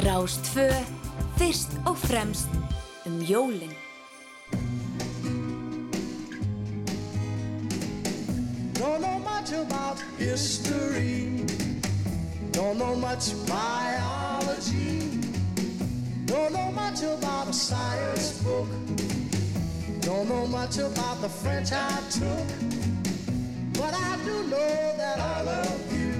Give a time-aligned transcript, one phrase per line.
[0.00, 0.68] Rástfö,
[1.36, 2.48] fyrst og fremst
[3.06, 3.74] um jólinn.
[8.74, 11.44] Don't know much about history.
[12.52, 15.20] Don't know much biology.
[16.24, 18.68] Don't know much about a science book.
[20.00, 22.48] Don't know much about the French I took.
[23.74, 26.14] But I do know that I love you.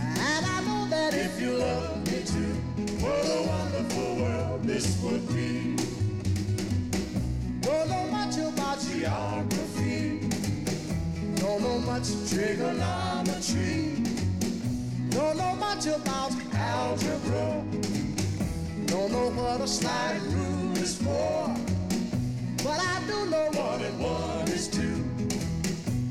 [0.00, 1.95] And I know that if you love
[3.06, 5.76] what a wonderful world this would be.
[7.60, 10.28] Don't know much about geography.
[11.36, 14.02] Don't know much trigonometry.
[15.10, 17.64] Don't know much about algebra.
[18.86, 21.54] Don't know what a slide rule is for.
[22.64, 24.98] But I do know one and one is two.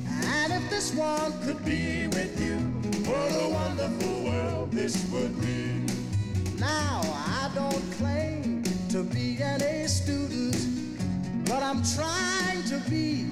[0.08, 2.58] And if this one could be with you,
[3.10, 5.95] what a wonderful world this would be.
[6.66, 7.02] Now,
[7.42, 10.58] I don't claim to be an A student,
[11.46, 13.30] but I'm trying to be.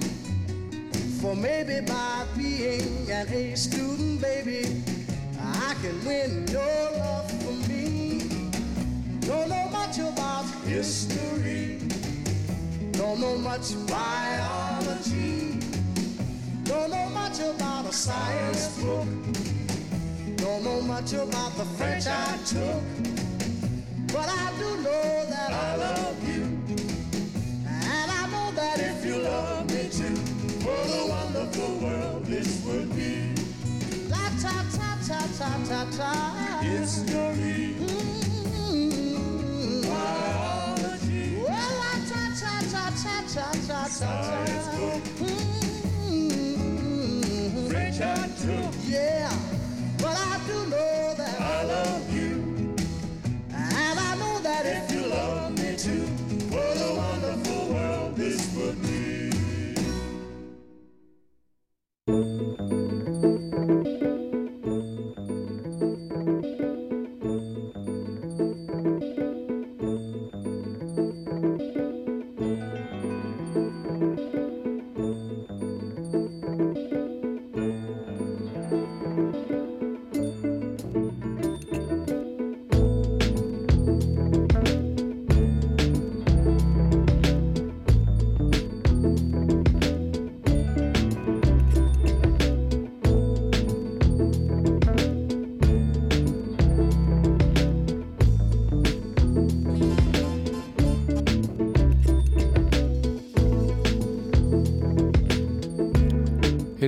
[1.20, 4.82] For maybe by being an A student, baby,
[5.40, 8.50] I can win your love for me.
[9.20, 11.80] Don't know much about history.
[12.92, 15.58] Don't know much biology.
[16.62, 19.08] Don't know much about a science book.
[20.36, 23.13] Don't know much about the French I took.
[24.14, 26.42] But I do know that I love you.
[27.66, 30.14] And I know that if you love me too,
[30.64, 33.34] what a wonderful world this would be.
[34.08, 36.12] La ta ta ta ta ta ta.
[36.62, 37.74] History.
[39.82, 41.42] Biology.
[41.42, 43.88] Well, la ta ta ta ta ta ta ta.
[43.88, 45.02] Science book.
[47.68, 48.74] French I took.
[48.86, 49.32] Yeah.
[49.98, 52.13] But I do know that I love you.
[54.54, 56.06] That if you love me too,
[56.54, 58.93] what a wonderful world this would be.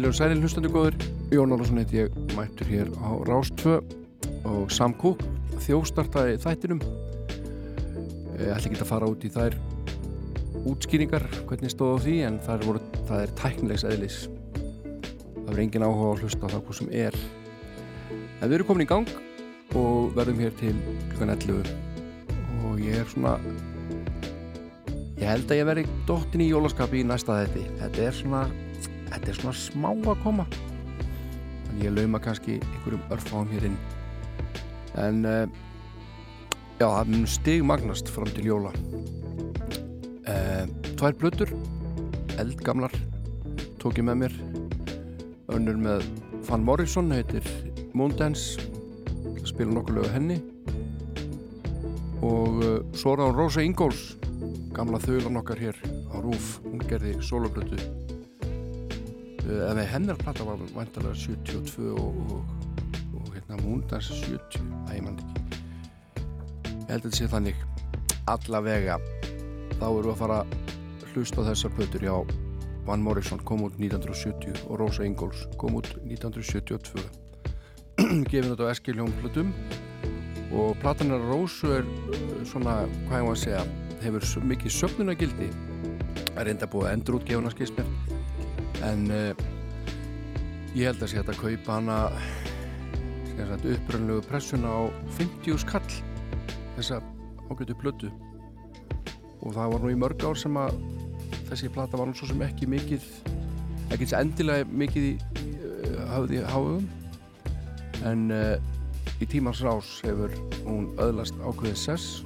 [0.06, 0.94] Heilur og sælir hlustandi góður,
[1.34, 3.80] Jón Álason heiti ég mættur hér á Rástfö
[4.46, 5.24] og Sam Cook
[5.64, 6.78] þjóstartaði þættinum.
[8.38, 9.56] Ég ætla ekki að fara út í þær
[10.62, 12.78] útskýringar hvernig stóð á því en það er,
[13.16, 14.18] er tæknilegs eðlis.
[15.40, 17.18] Það er engin áhuga að hlusta á það hvað sem er.
[18.14, 19.10] En við erum komin í gang
[19.74, 20.76] og verðum hér til
[21.16, 21.72] klukkan 11
[22.62, 23.34] og ég er svona
[25.18, 28.44] ég held að ég veri dottin í jólaskapi í næsta þetti þetta er svona
[29.26, 30.44] þetta er svona smá að koma.
[31.66, 33.78] Þannig ég lauma kannski einhverjum örfáum hér inn.
[35.02, 35.48] En uh,
[36.78, 38.70] já, það mun stig magnast fram til jóla.
[40.30, 40.62] Uh,
[40.94, 41.50] tvær blötur
[42.38, 42.94] eldgamlar
[43.82, 44.38] tók ég með mér.
[45.56, 46.06] Önnur með
[46.46, 47.50] Van Morrison heitir
[47.98, 48.62] Moondance.
[49.42, 50.38] Spila nokkuð lögu henni.
[52.22, 54.08] Og uh, svo er það Rosa Ingalls
[54.76, 58.05] gamla þauðlan okkar hér á Rúf hún gerði soloblötu
[59.46, 62.40] eða uh, hennar platta var vantarlega 72 og, og,
[63.20, 65.60] og hérna múndans 70 að ég mann ekki.
[66.86, 67.62] Ég held að þetta sé þannig.
[68.26, 68.98] Allavega
[69.76, 72.06] þá erum við að fara að hlusta þessar plötur.
[72.06, 72.16] Já,
[72.86, 77.02] Van Morrison kom út 1970 og Rosa Ingalls kom út 1972
[78.30, 79.54] gefin þetta á Eskiljóum plötum.
[80.56, 81.88] Og platanar Rósu er
[82.46, 83.64] svona, hvað ég var að segja
[84.04, 85.48] hefur mikið söfnunagildi
[86.36, 88.15] er reynda búið að endur útgefuna skilst mér
[88.84, 89.30] en uh,
[90.76, 91.98] ég held að sé að kaupa hana
[93.36, 94.82] upprönnlegu pressuna á
[95.16, 95.88] 50 skall
[96.76, 97.00] þessa
[97.50, 98.10] ágætu plötu.
[99.44, 100.78] Og það var nú í mörg ár sem að
[101.50, 103.04] þessi plata var nú svo sem ekki mikið
[103.94, 106.88] ekki endilega mikið í uh, hafði háum
[108.04, 108.56] en uh,
[109.22, 110.32] í tímans rás hefur
[110.66, 112.22] hún öðlast ákveðið sess.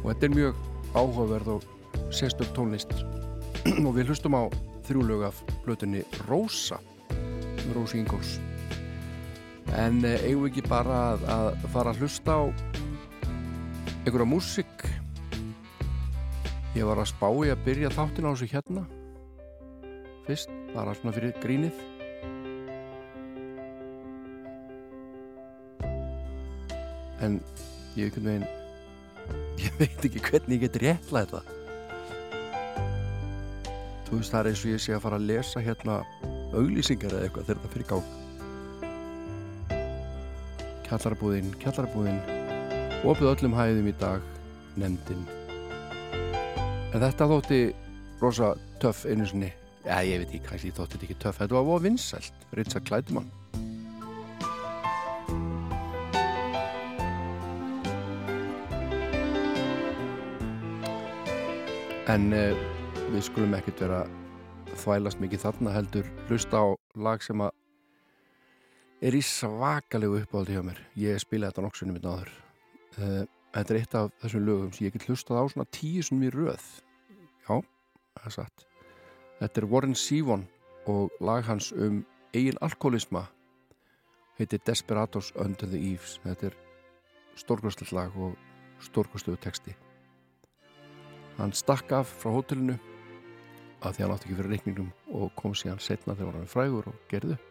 [0.00, 0.60] Og þetta er mjög
[0.94, 1.64] áhugaverð og
[2.14, 2.92] sérstök tónlist.
[3.86, 4.48] Og við hlustum á
[4.90, 6.80] þrjúlög af blötunni Rósa
[7.74, 8.36] Rósi Ingóls
[9.78, 12.42] en eh, eigum við ekki bara að, að fara að hlusta á
[14.00, 14.90] einhverja músik
[16.74, 18.84] ég var að spá í að byrja þáttin á þessu hérna.
[20.26, 21.80] Fyrst, bara svona fyrir grínið.
[27.20, 27.40] En
[27.98, 28.46] ég veginn
[29.64, 31.59] ég veit ekki hvernig ég get réttla þetta
[34.10, 36.00] þú veist það er eins og ég sé að fara að lesa hérna
[36.50, 38.06] auglýsingar eða eitthvað þegar það fyrir gák
[40.90, 42.20] kjallarabúðinn, kjallarabúðinn
[43.06, 44.24] opið öllum hæðum í dag
[44.80, 45.22] nefndin.
[46.90, 47.60] En þetta þótti
[48.20, 49.52] rosa töff einu sinni.
[49.86, 53.30] Já ég veit ekki, kannski þótti þetta ekki töff þetta var voða vinsælt, Richard Kleidemann
[62.10, 62.79] en uh,
[63.10, 64.02] við skulum ekkert vera
[64.80, 67.50] þvælast mikið þarna heldur hlusta á lag sem að
[69.00, 70.78] er í svakalegu uppáhaldi hjá mér.
[71.00, 72.30] Ég spila þetta nokksunum mitt náður
[72.98, 73.22] Uh,
[73.54, 76.34] þetta er eitt af þessum lögum sem ég get hlustað á svona tíu sem ég
[76.34, 76.64] röð.
[77.46, 77.60] Já,
[78.18, 78.64] það er satt.
[79.38, 80.42] Þetta er Warren Sívon
[80.90, 82.02] og lag hans um
[82.34, 83.28] eigin alkoholisma
[84.40, 86.18] heitir Desperados Under the Eaves.
[86.24, 86.58] Þetta er
[87.38, 88.34] stórkostlegt lag og
[88.82, 89.76] stórkostlegu texti.
[91.38, 92.74] Hann stakk af frá hótelinu
[93.80, 97.00] að því hann átti ekki fyrir reikningum og kom síðan setna þegar hann frægur og
[97.12, 97.48] gerði upp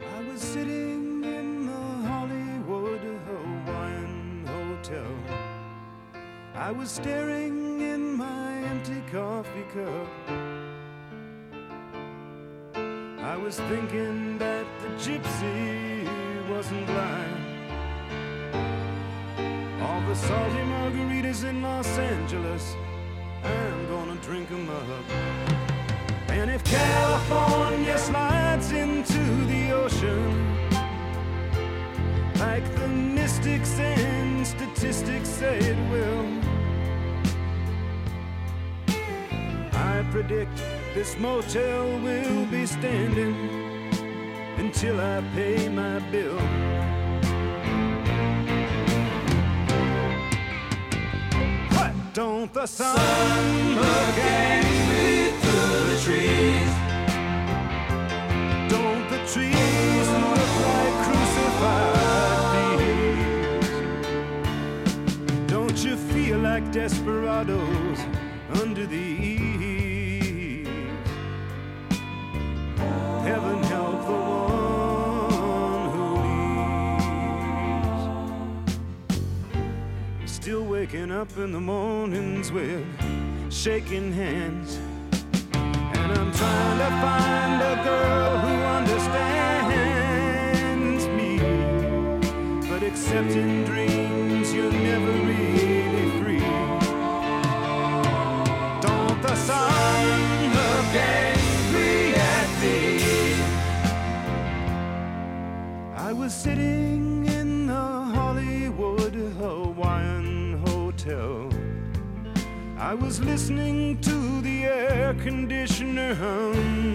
[0.00, 5.12] I was sitting in the Hollywood Hawaiian Hotel.
[6.54, 10.08] I was staring in my empty coffee cup.
[13.22, 16.08] I was thinking that the gypsy
[16.48, 17.39] wasn't blind.
[20.10, 22.74] The salty margaritas in Los Angeles,
[23.44, 25.04] I'm gonna drink 'em up.
[26.30, 30.66] And if California slides into the ocean,
[32.40, 36.26] like the mystics and statistics say it will,
[39.72, 40.60] I predict
[40.92, 43.36] this motel will be standing
[44.58, 46.40] until I pay my bill.
[52.20, 56.72] Don't the sun look at me through the trees?
[58.68, 62.42] Don't the trees look like crucified
[62.78, 63.70] thieves?
[65.46, 67.98] Don't you feel like desperados
[68.60, 69.49] under the eaves?
[80.92, 82.84] Waking up in the mornings with
[83.48, 84.80] shaking hands.
[85.52, 89.46] And I'm trying to find a girl who understands
[91.08, 91.38] me.
[92.68, 96.40] But except in dreams, you're never really free.
[98.80, 103.00] Don't the sun look angry at me?
[105.96, 107.09] I was sitting
[111.04, 111.48] hotel.
[112.78, 116.92] I was listening to the air conditioner hum,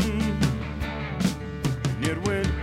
[2.02, 2.55] it went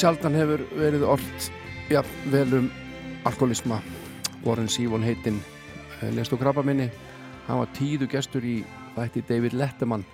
[0.00, 1.46] sjaldan hefur verið orð
[1.92, 2.00] ja,
[2.32, 2.68] vel um
[3.28, 3.82] alkoholisma.
[4.46, 5.36] Warren Sívon heitinn
[6.00, 6.86] eh, lest og krabba minni
[7.44, 8.62] hann var tíðu gestur í
[8.94, 10.06] þætti David Letterman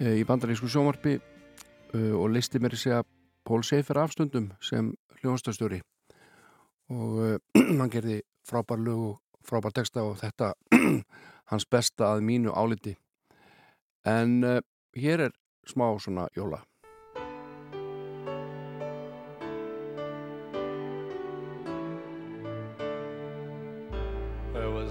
[0.00, 3.02] eh, í bandarísku sjómarpi eh, og listi mér að segja
[3.44, 4.88] Pól Seifer afstundum sem
[5.20, 5.82] hljónstastjóri
[6.96, 7.20] og
[7.82, 10.54] hann gerði frábær lög og frábær texta og þetta
[11.52, 12.96] hans besta að mínu áliti.
[14.08, 14.40] En
[14.96, 16.64] hér er smá svona jóla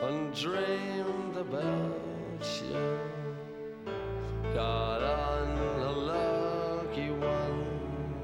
[0.00, 2.98] and dreamed about you.
[4.52, 8.14] Got on a lucky one,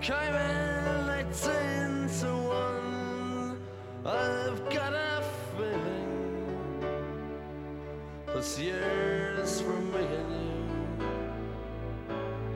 [0.00, 3.58] came in eighteen to one.
[4.04, 5.22] I've got a
[5.56, 6.80] feeling
[8.26, 10.66] this year's for me and you.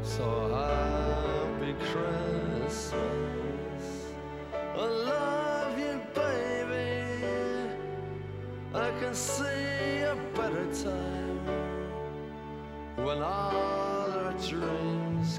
[0.02, 2.94] So happy Christmas.
[4.54, 5.57] I love
[8.74, 11.40] I can see a better time
[12.96, 15.37] when all our dreams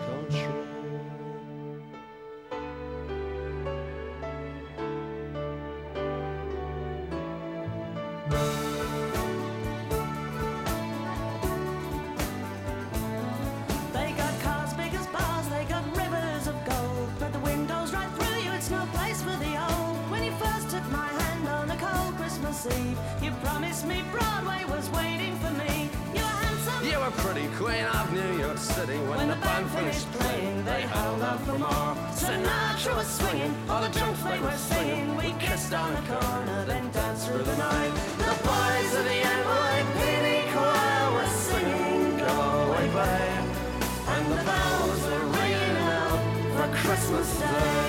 [29.79, 31.95] finished playing, they held out for more.
[32.12, 35.15] Sinatra was swinging, all the drunks they were singing.
[35.15, 37.93] We kissed on the corner, then danced through the night.
[38.27, 42.33] The boys of the NYPD choir were singing, Go
[42.63, 43.48] away, babe.
[44.13, 46.21] And the bells were ringing out
[46.55, 47.88] for Christmas Day.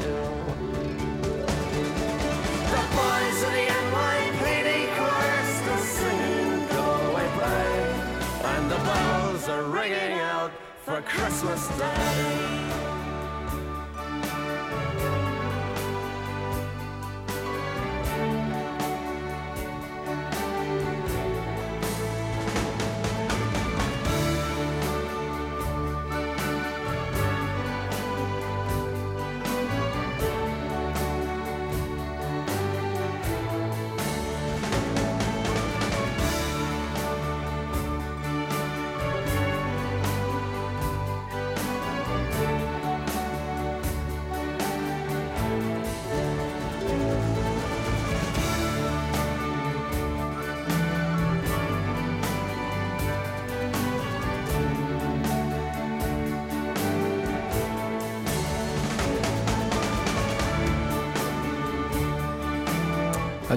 [9.63, 10.51] Ringing out
[10.83, 12.70] for Christmas Day.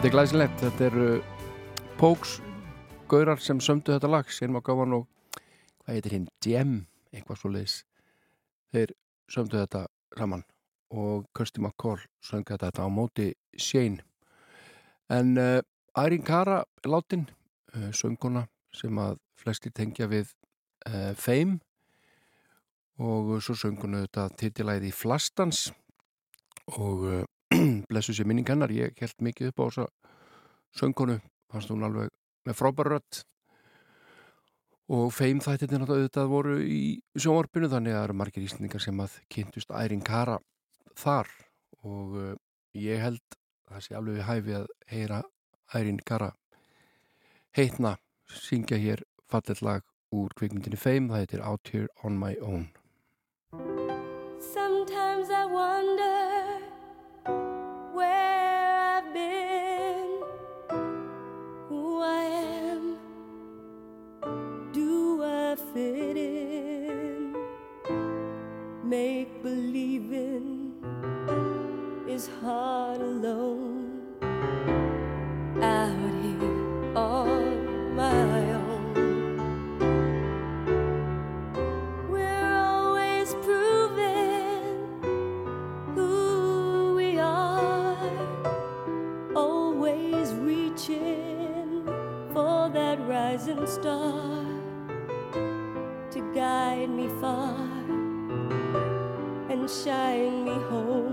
[0.05, 1.05] Þetta er glæsilegt, þetta eru
[1.97, 2.33] Póks
[3.09, 6.75] gaurar sem sömdu þetta lag Sérma Gávan og hvað heitir hinn, Djem,
[7.09, 7.77] eitthvað svo leiðis
[8.75, 8.93] þeir
[9.33, 10.45] sömdu þetta saman
[10.93, 14.03] og Kirsti McCall söng þetta á móti Sjæn
[15.09, 17.25] en eh, uh, Ærin Kara látin,
[17.73, 18.45] eh, uh, sönguna
[18.77, 20.35] sem að flesti tengja við
[20.85, 21.63] eh, uh, Feim
[23.01, 25.71] og svo sönguna þetta titilæði Flastans
[26.77, 27.25] og
[27.91, 29.87] blessu sér minningannar, ég held mikið upp á þessa
[30.75, 31.21] söngonu,
[31.53, 32.11] fannst hún alveg
[32.45, 33.23] með frábæraröld
[34.95, 39.17] og feim þættir þetta voru í sjónvarpinu þannig að það eru margir íslendingar sem að
[39.33, 40.37] kynntust æring kara
[40.99, 41.31] þar.
[41.85, 42.35] Og uh,
[42.77, 45.23] ég held það sé alveg við hæfi að heyra
[45.75, 46.33] æring kara
[47.57, 47.97] heitna
[48.29, 49.83] syngja hér fallet lag
[50.15, 52.69] úr kvikmyndinni feim það heitir Out Here On My Own.
[68.95, 70.73] make believing
[72.07, 74.03] is hard alone
[75.61, 78.95] out here on my own.
[82.09, 84.77] We're always proving
[85.97, 87.99] who we are,
[89.35, 91.85] always reaching
[92.33, 94.45] for that rising star
[96.13, 97.09] to guide me
[99.83, 101.04] shine me whole.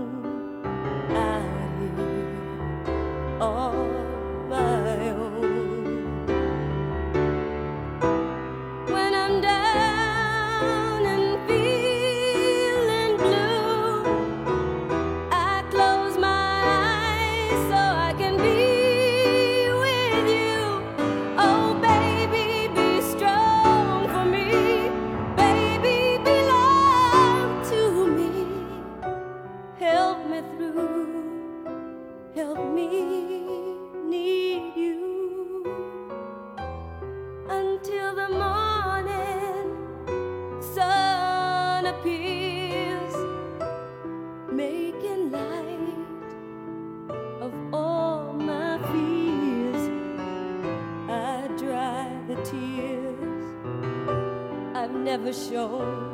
[55.32, 56.11] 秀。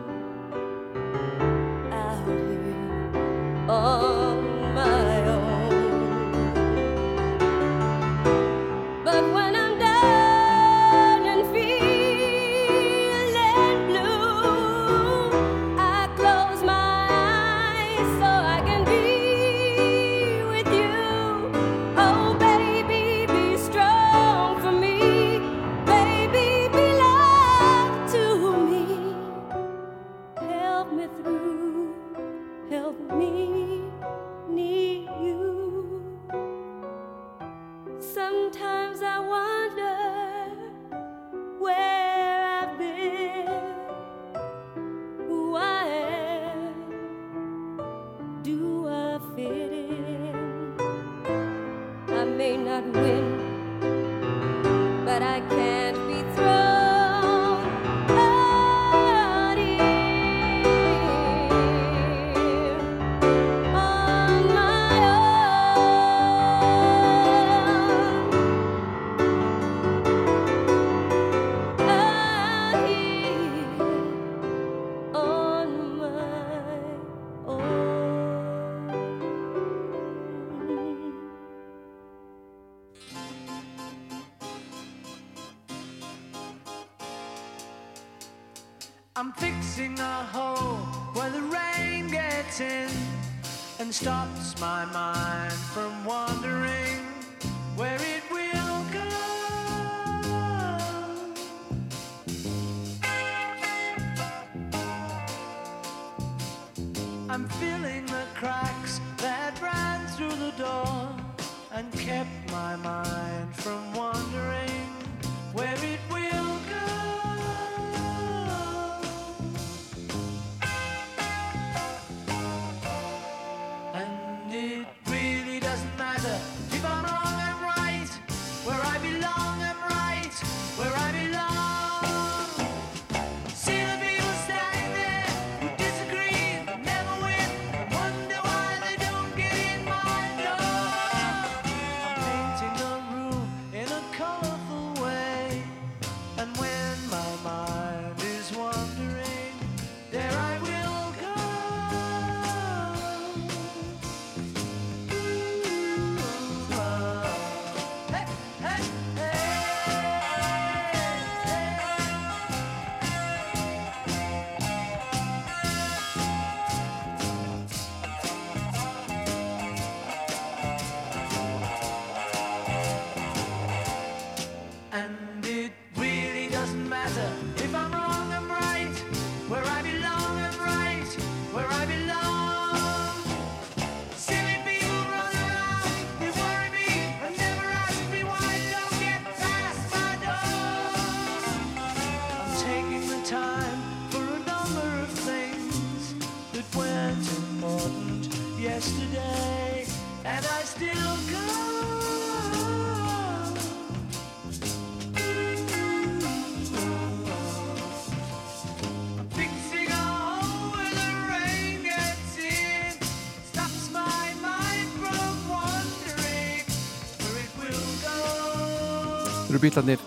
[219.48, 220.02] Þú eru bílarnir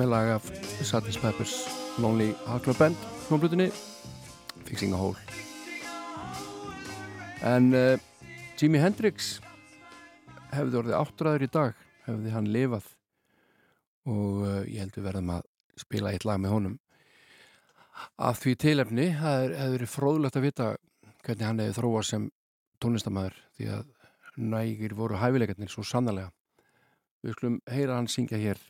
[0.00, 0.46] með lag af
[0.88, 1.50] Sadness Peppers
[2.00, 3.66] Lonely Heart Club Band hljómblutinni
[4.64, 5.20] Fixing a Hole.
[7.44, 8.00] En uh,
[8.56, 9.34] Jimi Hendrix
[10.54, 12.88] hefði orðið áttræður í dag hefði hann lifað.
[14.08, 15.46] Og uh, ég held við verðum að
[15.84, 16.80] spila eitt lag með honum.
[18.16, 20.72] Af því tilefni hefur verið fróðlegt að vita
[21.20, 22.28] hvernig hann hefði þróað sem
[22.80, 23.96] tónlistamæður því að
[24.40, 26.32] nægir voru hæfileikarnir svo sannlega
[27.20, 28.60] Við skulum heyra hann syngja hér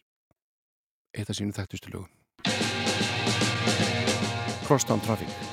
[1.15, 2.11] eitt af sínum þættustu lögum.
[4.67, 5.50] Crosstown Traffic.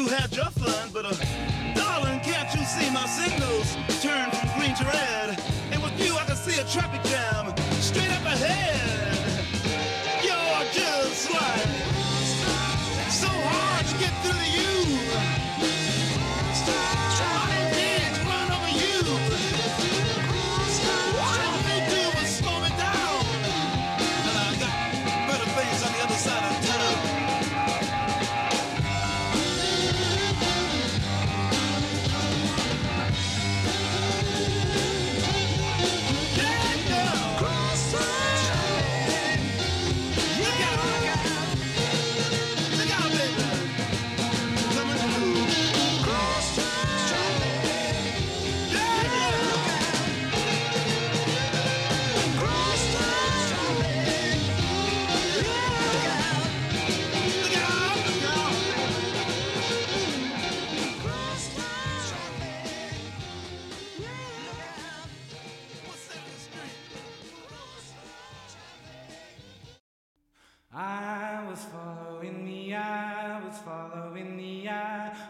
[0.00, 1.59] you had your fun, but uh,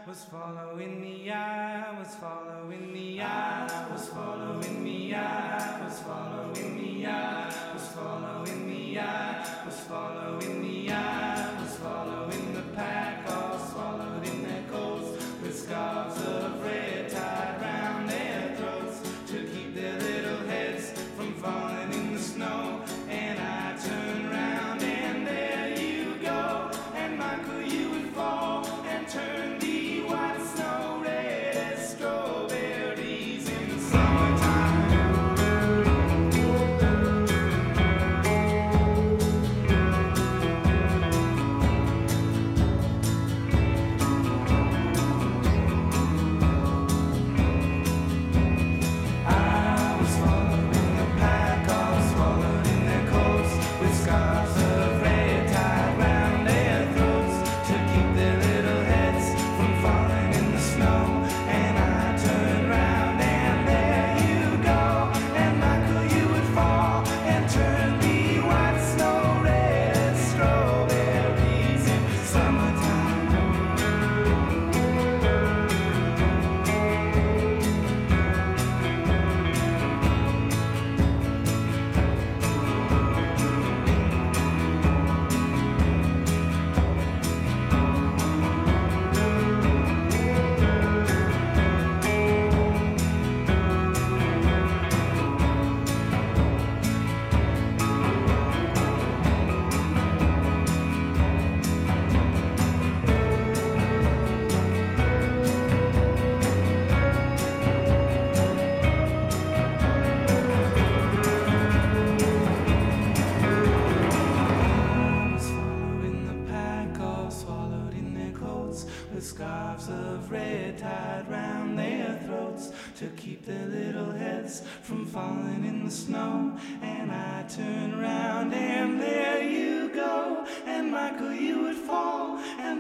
[0.06, 7.04] Was following me, I was following me, I was following me, I was following me,
[7.04, 7.44] I
[7.74, 8.39] was following.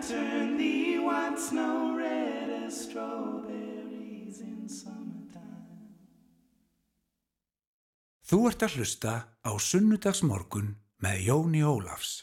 [0.00, 5.96] And turn the white snow red as strawberries in summertime.
[8.24, 12.22] Þú ert að hlusta á Sunnudagsmorgun með Jóni Ólafs.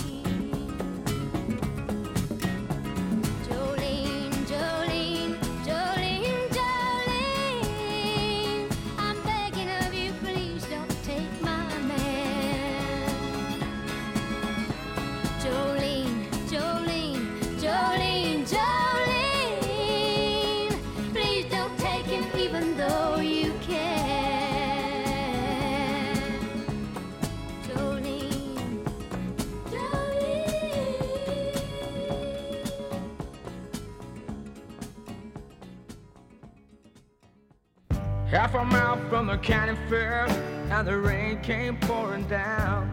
[39.11, 40.25] From the county fair,
[40.69, 42.89] and the rain came pouring down.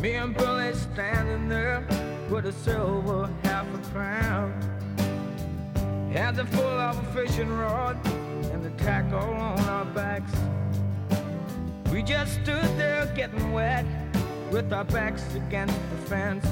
[0.00, 1.86] Me and Billy standing there
[2.28, 4.50] with a silver half a crown.
[6.12, 8.04] Hands are full of a fishing rod
[8.50, 10.32] and the tackle on our backs.
[11.92, 13.86] We just stood there getting wet
[14.50, 16.44] with our backs against the fence.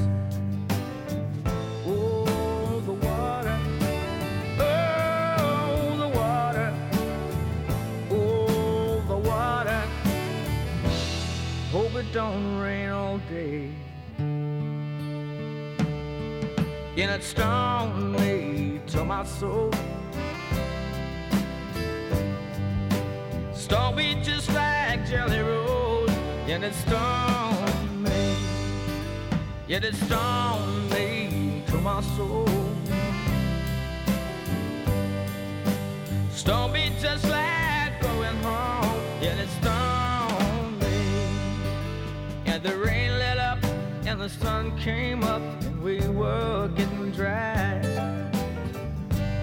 [12.17, 13.71] Don't rain all day.
[16.97, 19.71] And it stung me to my soul.
[23.53, 26.09] Stung me just like Jelly Roll.
[26.49, 28.35] And it stung me.
[29.69, 32.49] Yet it stung me to my soul.
[36.31, 39.03] Stung me just like going home.
[39.21, 39.51] Yet it
[44.27, 47.79] the sun came up and we were getting dry.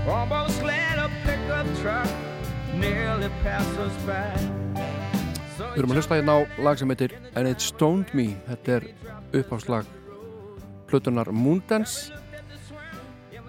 [0.05, 2.09] Almost let a pickup truck
[2.75, 4.35] nearly pass us by.
[5.55, 8.89] Við erum að hlusta hérna á lag sem heitir And It Stoned Me Þetta er
[9.39, 9.87] uppháslag
[10.89, 12.11] Plutunar Moondance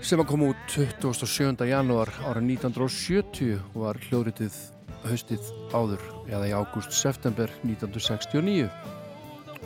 [0.04, 1.66] sem að koma út 27.
[1.66, 4.62] janúar ára 1970 og var hljóðritið
[5.08, 8.68] haustið áður eða í ágúst-september 1969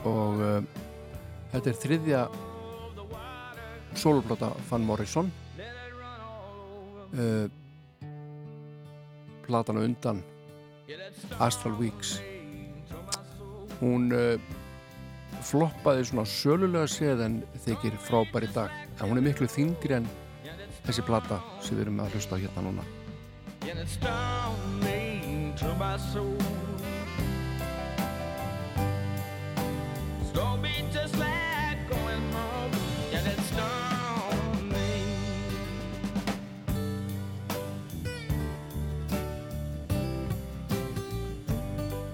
[0.09, 0.87] og uh,
[1.53, 2.23] þetta er þriðja
[3.99, 5.33] soloplata Van Morrison.
[7.09, 7.49] Uh,
[9.47, 10.23] platana undan
[11.41, 12.19] Astral Weeks.
[13.81, 14.37] Hún uh,
[15.41, 18.73] floppaði svona sölulega séð en þykir frábær í dag.
[18.99, 20.09] En hún er miklu þingri en
[20.89, 22.85] þessi plata sem við erum að hlusta á hérna núna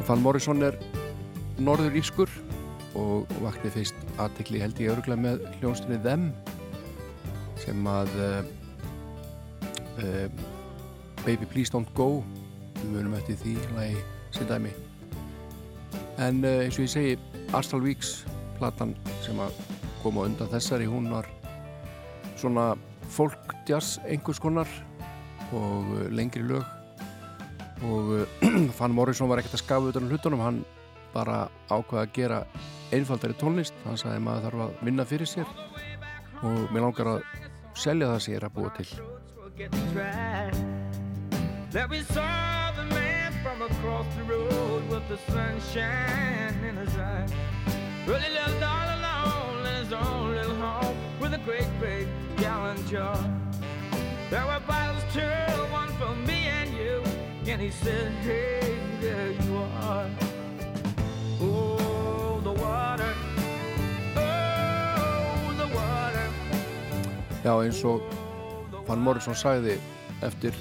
[0.05, 0.75] Van Morrison er
[1.65, 2.29] norður ískur
[3.01, 6.27] og vakti fyrst aðtekli held ég öruglega með hljónstunni Them
[7.63, 8.35] sem að uh,
[10.05, 10.29] uh,
[11.25, 12.21] Baby Please Don't Go
[12.83, 14.05] við munum eftir því lagi
[14.37, 14.75] sem dæmi.
[16.21, 17.17] En uh, eins og ég segi
[17.55, 18.25] Astral Weeks
[18.59, 19.55] platan sem að
[20.03, 21.29] koma undan þessari hún var
[22.41, 22.75] svona
[23.15, 24.69] folk jazz einhvers konar
[25.55, 26.65] og uh, lengri lög.
[27.85, 28.27] Og uh,
[28.79, 30.65] Van Morrison var ekkert að skafa utan á hlutunum, hann
[31.15, 31.37] bara
[31.71, 32.39] ákvaði að gera
[32.95, 33.77] einfaldari tónlist.
[33.87, 35.49] Hann sagði maður þarf að vinna fyrir sér
[36.45, 37.21] og mér langar að
[37.79, 38.89] selja það er að búa til
[43.71, 47.27] across the road with the sunshine in his eye.
[48.07, 53.19] Really lived all alone in his own little home with a great big gallon jar.
[54.29, 55.21] There were bottles too,
[55.73, 57.03] one for me and you.
[57.47, 60.11] And he said, Hey, there you are.
[61.41, 63.15] Oh, the water.
[64.17, 66.29] Oh, the water.
[67.45, 68.03] Já eins og
[68.89, 69.79] Van Morrison sagði
[70.23, 70.53] eftir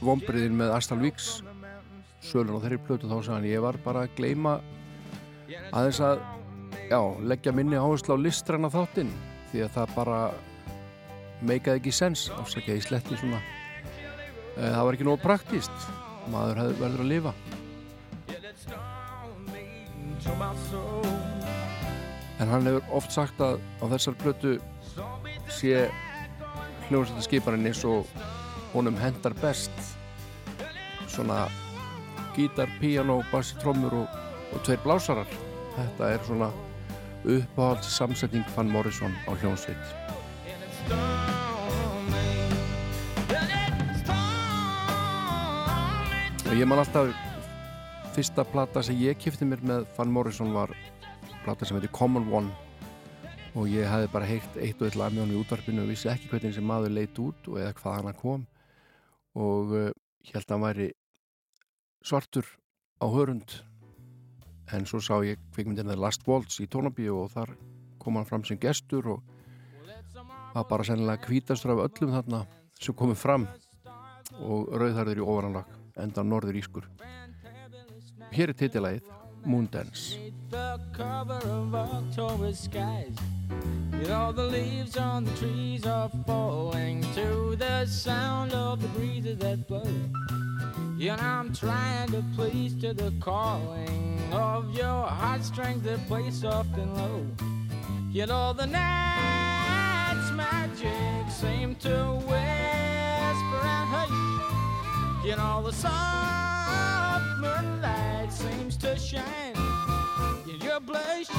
[0.00, 1.40] vombriðin með Astral Weeks
[2.24, 4.58] sölun á þeirri plötu þá sagði hann ég var bara að gleyma
[5.72, 6.22] aðeins að
[6.90, 7.00] já,
[7.32, 9.12] leggja minni áherslu á listræna þáttinn
[9.50, 10.18] því að það bara
[11.40, 13.40] meikaði ekki sens afsakja í sletti svona.
[14.58, 15.88] Eh, það var ekki nóg praktist
[16.30, 17.34] maður hefði verður að lifa.
[22.40, 24.52] En hann hefur oft sagt að á þessar plötu
[25.52, 25.88] sé
[26.88, 28.08] hljómsættaskiparinn eins og
[28.74, 29.72] honum hendar best.
[31.10, 31.46] Svona
[32.36, 34.18] gítar, píano, bassi, trommur og,
[34.54, 35.38] og tveir blásarar.
[35.76, 36.50] Þetta er svona
[37.24, 39.84] uppáhalds samsetning Van Morrison á hljómsveit.
[46.50, 47.12] Og ég man alltaf
[48.16, 50.72] fyrsta plata sem ég kifti mér með Van Morrison var
[51.44, 52.50] plata sem heitir Common One.
[53.54, 56.10] Og ég hefði bara heyrt eitt og eitt lag með hann í útvarpinu og vissi
[56.10, 58.42] ekki hvernig sem maður leit út og eða hvað hann kom.
[59.38, 60.88] Og ég held að hann væri
[62.02, 62.46] svartur
[63.00, 63.50] á hörund
[64.72, 67.54] en svo sá ég kvikmyndin The Last Waltz í Tónabíu og þar
[68.00, 69.22] kom hann fram sem gestur og
[70.54, 72.44] var bara sennilega kvítastur af öllum þarna
[72.80, 73.46] sem komið fram
[74.40, 75.66] og rauðharður í ofaranlag
[76.00, 76.88] enda norður ískur
[78.32, 80.16] hér er titillægið Moondance
[84.10, 89.68] know the leaves on the trees are falling to the sound of the breezes that
[89.68, 89.84] blow.
[91.00, 96.94] Know I'm trying to please to the calling of your heartstrings that play soft and
[96.94, 97.26] low.
[98.12, 105.24] You know the night's magic seem to whisper and hush.
[105.24, 109.56] You know the soft moonlight seems to shine
[110.46, 111.30] in your blush.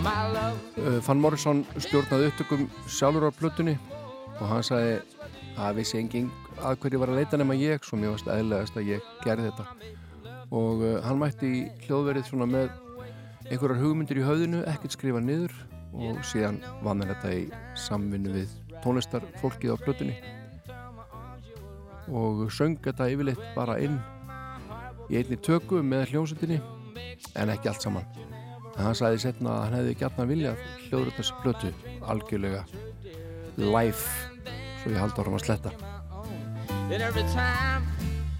[0.00, 3.74] Uh, Van Morrison stjórnaði upptökum sjálfur á plötunni
[4.38, 4.94] og hann sagði
[5.60, 8.88] að vissi engin að hverju var að leita nema ég svo mjög varst eðlegast að
[8.94, 9.66] ég gerði þetta.
[10.56, 12.72] Og uh, hann mætti í hljóðverið svona með
[13.50, 15.52] einhverjar hugmyndir í höfðinu, ekkert skrifa niður
[15.92, 17.44] og síðan vann hann þetta í
[17.84, 20.16] samvinnu við tónlistarfólkið á plötunni.
[22.08, 24.00] Og söng þetta yfirleitt bara inn
[25.12, 26.62] í einni tökum með hljómsveitinni
[27.36, 28.29] en ekki allt saman
[28.76, 31.72] en hann sagði setna að hann hefði gætna viljað hljóður þessu plötu
[32.14, 32.64] algjörlega
[33.60, 34.04] live
[34.82, 35.74] svo ég haldi áram að sletta
[36.90, 37.86] And every time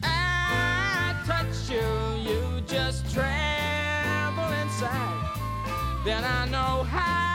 [0.03, 1.87] I touch you,
[2.19, 5.39] you just tremble inside.
[6.05, 7.30] Then I know how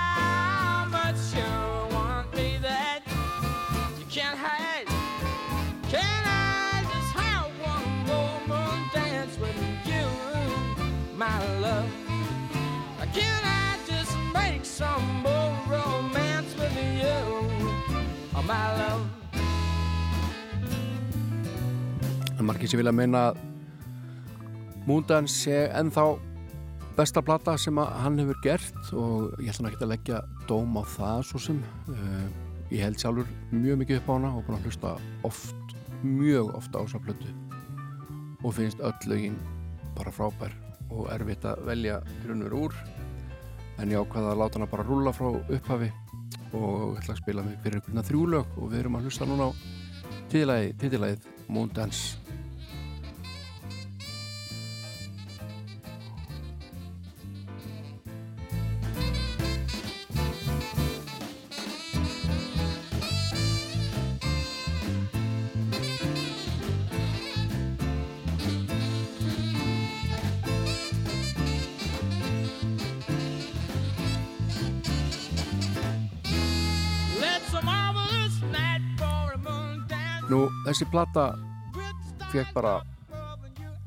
[22.36, 23.44] en margir sem vilja meina að
[24.86, 26.04] Moondance sé ennþá
[26.96, 31.24] besta plata sem hann hefur gert og ég ætla ekki að leggja dóm á það
[31.30, 31.62] svo sem.
[31.90, 32.28] Uh,
[32.70, 34.94] ég held sjálfur mjög mikið upp á hana og búin að hlusta
[35.28, 35.76] oft
[36.06, 37.34] mjög ofta á þessa plötu.
[38.46, 39.40] Og finnst öll lögin
[39.98, 40.54] bara frábær
[40.92, 42.78] og erfitt að velja grunur úr.
[43.82, 45.90] En ég ákvaða að láta hana bara rúla frá upphafi
[46.56, 49.52] og ætla að spila mig fyrir einhverjana þrjúlög og við erum að hlusta núna á
[50.32, 52.25] titilæðið Moon Dance
[80.66, 81.32] þessi plata
[82.32, 82.80] fekk bara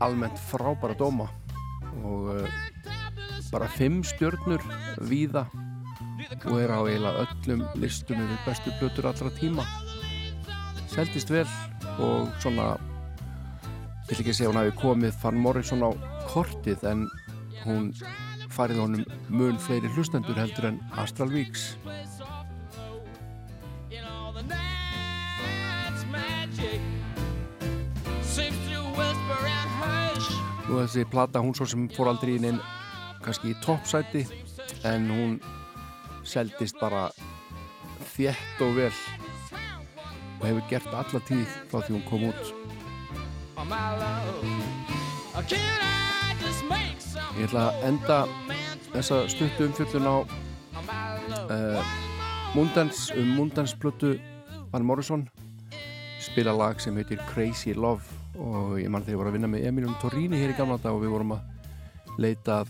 [0.04, 1.26] almennt frábæra dóma
[2.06, 2.58] og uh,
[3.52, 4.62] bara fimm stjörnur
[5.10, 5.46] víða
[6.44, 9.64] og er á eiginlega öllum listum yfir bestu blötur allra tíma.
[10.88, 11.48] Seldist vel
[11.98, 12.76] og svona
[14.08, 15.90] vil ekki segja hún hafi komið Van Morrison á
[16.30, 17.06] kortið en
[17.64, 17.90] hún
[18.54, 21.74] farið honum mun fleiri hlustendur heldur en Astral Weeks
[30.68, 32.58] Nú þessi plata, hún svo sem fór aldrei inn inn
[33.24, 34.26] kannski í toppsæti
[34.86, 35.38] en hún
[36.28, 37.08] seldist bara
[38.12, 38.92] þjætt og vel
[40.38, 42.52] og hefur gert alla tíð frá því hún kom út.
[47.38, 48.20] Ég ætla að enda
[48.92, 50.16] þessa stuttu umfjöldun á
[51.48, 51.92] uh,
[52.54, 54.18] Mundans um Mundansblötu
[54.72, 55.28] Van Morrison.
[56.20, 58.04] Spila lag sem heitir Crazy Love
[58.38, 60.94] og ég mann þegar ég voru að vinna með Emilum Torrini hér í gamla dag
[60.94, 62.60] og við vorum að leita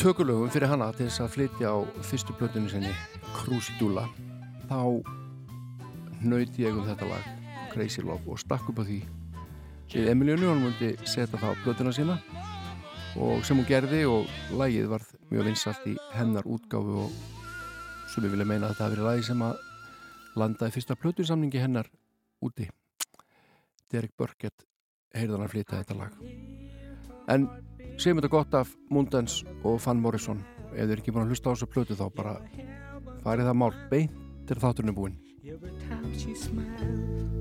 [0.00, 1.76] tökulögum fyrir hana til þess að flytja á
[2.06, 2.92] fyrstu plötunni sinni
[3.34, 4.04] Crucidula
[4.68, 5.00] þá
[6.22, 7.28] nöyti ég um þetta lag
[7.72, 9.02] Crazy Love og stakk upp á því.
[9.92, 12.18] Við Emilinu, hann múndi setja það á plötuna sína
[13.18, 17.14] og sem hún gerði og lagið var mjög vinsalt í hennar útgáfu og
[18.08, 19.64] svo við vilja meina að þetta hafi verið lagi sem að
[20.38, 21.88] landaði fyrsta plötusamningi hennar
[22.44, 22.68] úti
[23.92, 24.66] Derek Burkett
[25.16, 26.18] heyrðan að flytja þetta lag.
[27.28, 27.48] En
[27.98, 30.42] segjum þetta gott af Mundens og Van Morrison.
[30.72, 32.34] Ef þið er ekki búin að hlusta á þessu plötu þá bara
[33.24, 35.18] farið það mál beint til þátturinn er búinn.
[35.48, 37.38] Every time she smiles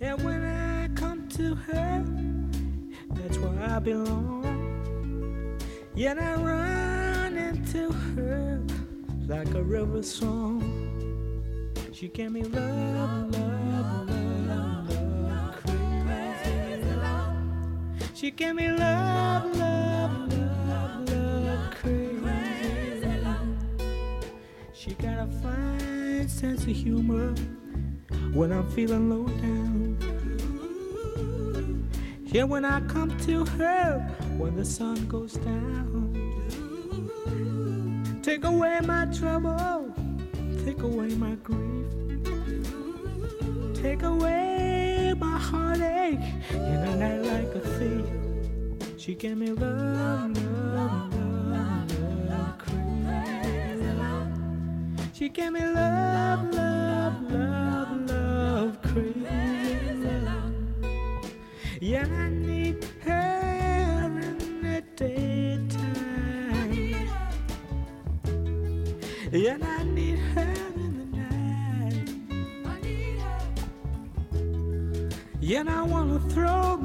[0.00, 2.04] And when I come to her
[3.14, 4.44] That's where I belong.
[5.94, 8.60] Yet I run into her
[9.26, 10.62] Like a river song.
[11.92, 14.11] She gave me love, love, love,
[18.22, 20.32] She gave me love, love,
[20.68, 23.18] love, love Crazy
[24.72, 27.34] She got a fine sense of humor
[28.32, 29.98] when I'm feeling low down.
[32.26, 33.98] Yeah, when I come to her
[34.38, 36.14] when the sun goes down.
[38.22, 39.92] Take away my trouble,
[40.64, 41.88] take away my grief,
[43.74, 46.20] take away my heartache
[46.52, 47.71] in a like a.
[49.02, 51.12] She gave me love, love,
[51.50, 51.90] love,
[52.30, 54.28] love, crazy love.
[55.12, 60.54] She gave me love, love, love, love, crazy love.
[61.80, 66.72] Yeah, I need her in the daytime.
[69.32, 72.08] Yeah, I need her in the night.
[75.40, 76.76] Yeah, I wanna throw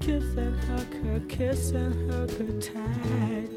[0.00, 3.48] kiss and hug her, kiss and hug her tight.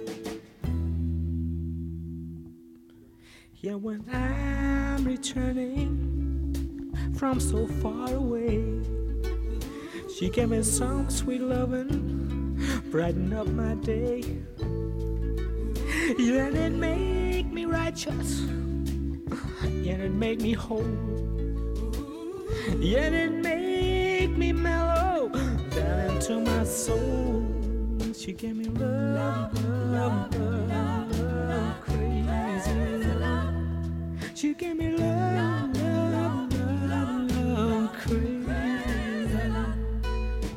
[3.61, 8.81] Yeah, when I'm returning from so far away,
[10.17, 12.59] she gave me some sweet loving,
[12.91, 14.23] brighten up my day.
[16.17, 18.41] Yeah, and it make me righteous,
[19.63, 20.83] yeah, and it make me whole,
[22.79, 25.04] yeah, it make me mellow
[26.15, 27.45] into my soul.
[28.13, 29.53] She gave me love,
[29.91, 33.53] love, love, love, crazy love.
[34.33, 36.53] She gave me love, love,
[36.89, 39.75] love, love, crazy love.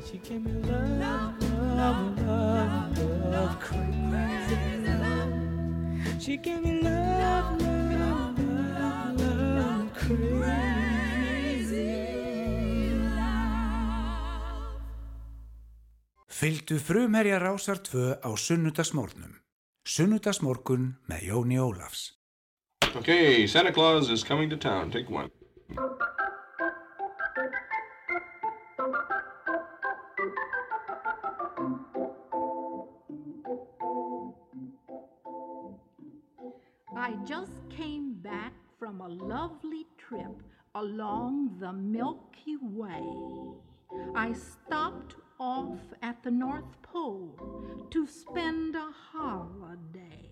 [0.07, 1.43] She gave me love,
[1.77, 2.99] love, love,
[3.33, 6.23] love, crazy love.
[6.23, 7.68] She gave me love, love,
[16.39, 19.33] Fylgdu frumherja rásar tvö á sunnudasmórnum.
[19.83, 22.15] Sunnudasmórkun með Jóni Ólafs.
[22.95, 23.11] Ok,
[23.51, 24.91] Santa Claus is coming to town.
[24.91, 25.27] Take one.
[36.95, 40.39] I just came back from a lovely trip
[40.77, 43.03] along the Milky Way.
[44.15, 50.31] I stopped off at the North Pole to spend a holiday.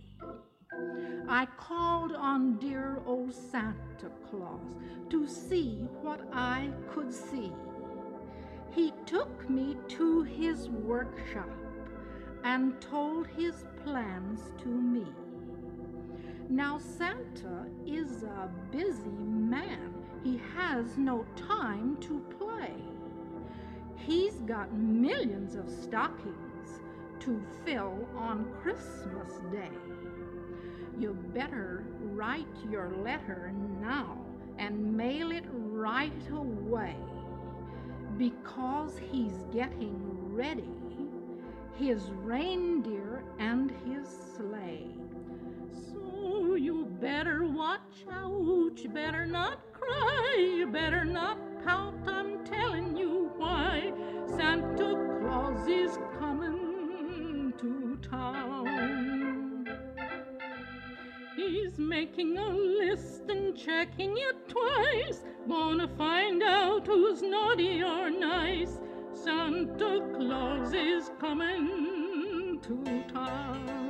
[1.28, 4.76] I called on dear old Santa Claus
[5.10, 7.52] to see what I could see.
[8.72, 11.50] He took me to his workshop
[12.42, 15.06] and told his plans to me.
[16.48, 19.94] Now, Santa is a busy man.
[20.24, 22.74] He has no time to play.
[23.96, 26.80] He's got millions of stockings
[27.20, 29.70] to fill on Christmas Day.
[30.98, 34.18] You better write your letter now
[34.58, 36.96] and mail it right away
[38.16, 39.98] because he's getting
[40.34, 40.70] ready
[41.78, 44.88] his reindeer and his sleigh.
[45.90, 47.80] So you better watch
[48.10, 53.92] out, you better not cry, you better not pout, I'm telling you why.
[54.36, 59.66] Santa Claus is coming to town.
[61.36, 65.22] He's making a list and checking it twice.
[65.48, 68.78] Gonna find out who's naughty or nice.
[69.12, 73.86] Santa Claus is coming to town.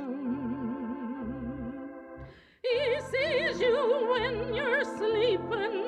[2.63, 5.86] He sees you when you're sleeping.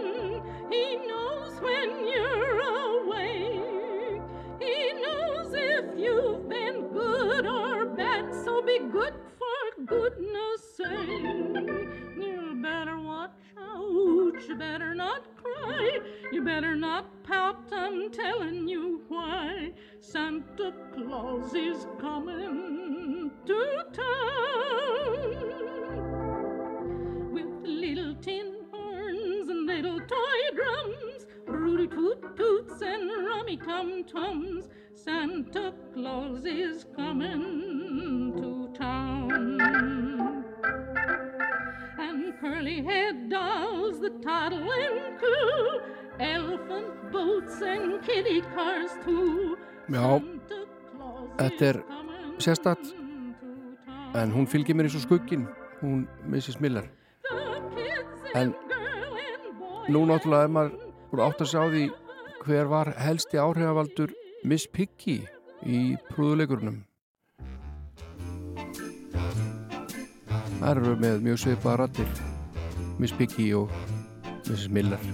[23.48, 25.38] To town.
[27.32, 28.57] With little tin
[29.80, 34.68] little toy drums, rooty toot toots and rummy tum tums.
[34.96, 40.44] Santa Claus is coming to town.
[41.98, 45.80] And curly head dolls that toddle and coo,
[46.18, 49.56] elephant boats and kitty cars too.
[49.88, 50.20] Já,
[51.38, 51.76] þetta er
[52.38, 52.90] sérstatt
[54.14, 55.46] en hún fylgir mér eins og skuggin
[55.80, 56.58] hún Mrs.
[56.60, 56.84] Miller
[58.34, 58.52] en
[59.88, 60.72] nú náttúrulega er maður
[61.14, 61.84] úr átt að sjá því
[62.44, 64.12] hver var helsti áhrifavaldur
[64.44, 65.22] Miss Piggy
[65.64, 65.80] í
[66.10, 66.82] prúðuleikurunum
[70.58, 72.12] Það eru með mjög svipaða rattir
[72.98, 73.72] Miss Piggy og
[74.44, 74.68] Mrs.
[74.74, 75.06] Miller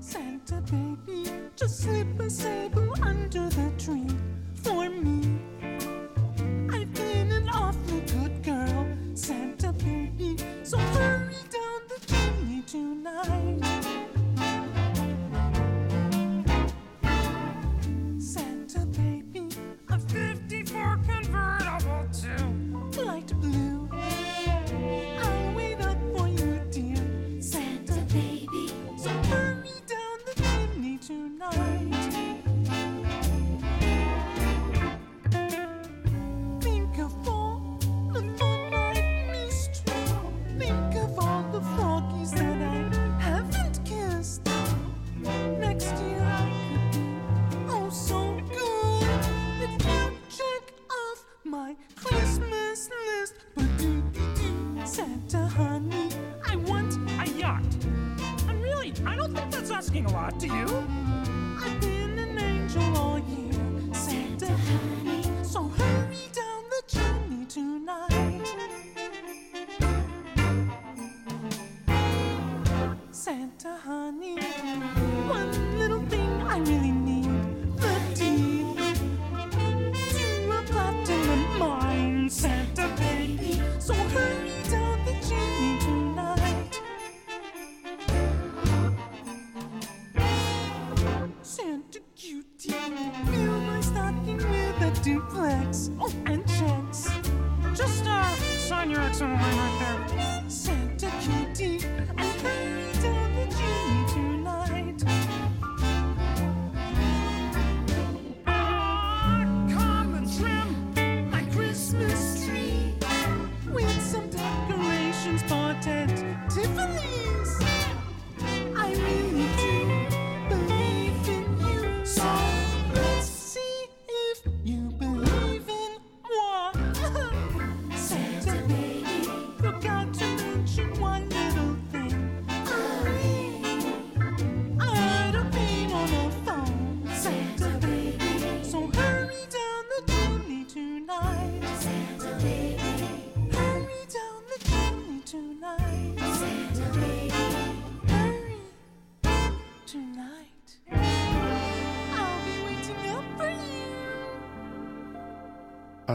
[0.00, 1.22] Santa baby,
[1.54, 2.59] just slip a sable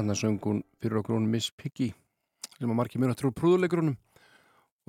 [0.06, 1.88] Þannig söng hún fyrir okkur hún Miss Piggy
[2.60, 3.96] sem að margir mjög trú prúðuleikurunum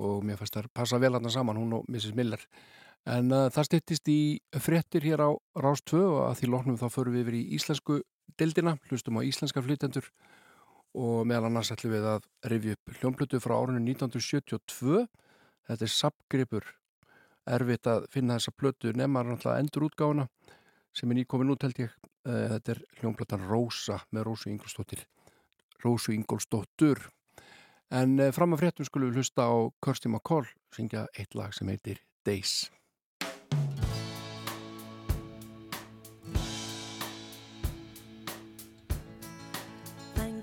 [0.05, 2.13] og mér fannst það passa vel hann saman hún og Mrs.
[2.13, 2.43] Miller.
[3.09, 6.85] En uh, það styttist í frettir hér á Rás 2 og að því loknum þá
[6.93, 7.97] förum við yfir í íslensku
[8.37, 10.11] dildina, hlustum á íslenska flytendur
[10.93, 15.07] og meðal annars ætlum við að rifja upp hljómblötu frá árunni 1972
[15.65, 16.69] þetta er sapgripur
[17.57, 20.29] erfitt að finna þessa blötu nefnar náttúrulega endur útgáfuna
[20.93, 21.97] sem er nýkomin út held ég
[22.27, 25.05] þetta er hljómblötan Rósa með Rósu Ingolstóttir
[25.83, 26.99] Rósu Ingolstóttur
[27.93, 31.69] en uh, fram að fréttum skulum við hlusta á Kirsty McCall syngja eitt lag sem
[31.71, 31.97] heitir
[32.27, 32.71] Days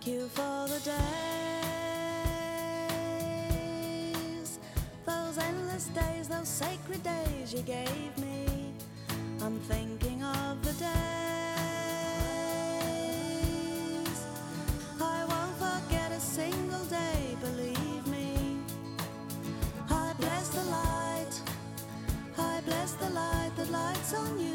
[0.04, 0.98] Thank you for the days,
[5.06, 8.72] those endless days, those sacred days you gave me.
[9.40, 11.13] I'm thinking of the days.
[24.14, 24.53] On you,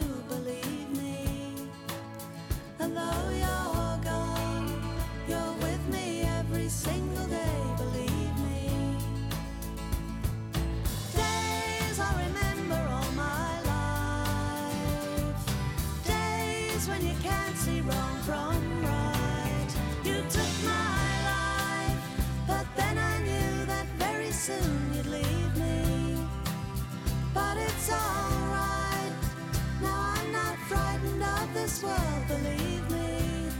[31.79, 33.51] this world, believe me.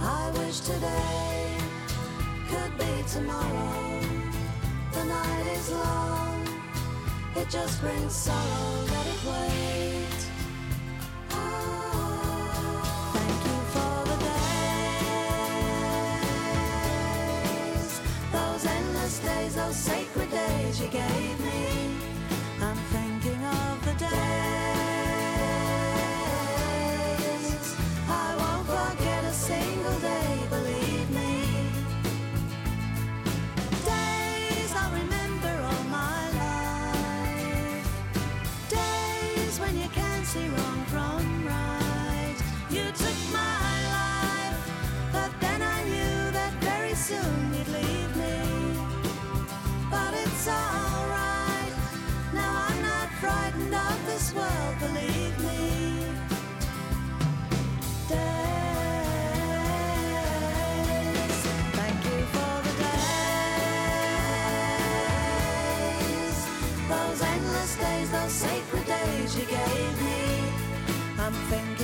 [0.00, 1.56] I wish today
[2.48, 4.00] could be tomorrow.
[4.92, 6.48] The night is long,
[7.36, 8.84] it just brings sorrow.
[8.86, 9.89] Let it wait.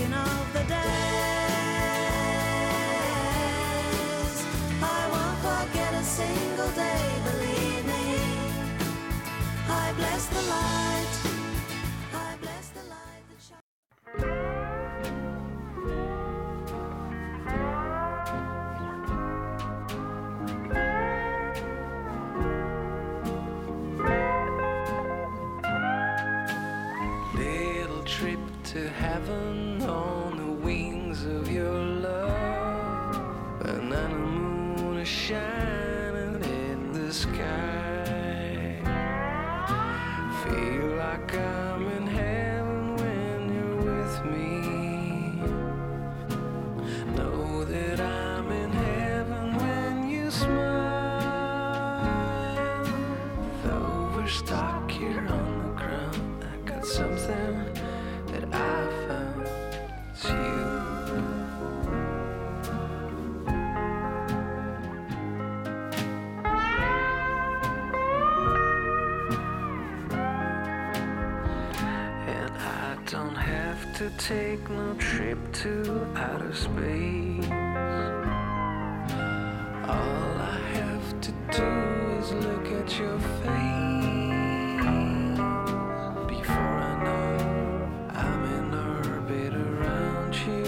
[0.05, 0.77] Of the days.
[4.83, 8.05] I won't forget a single day, believe me.
[9.69, 10.86] I bless the light.
[76.57, 77.47] Space.
[79.95, 81.69] All I have to do
[82.19, 83.77] is look at your face.
[86.27, 87.37] Before I know
[88.09, 90.65] I'm in orbit around you.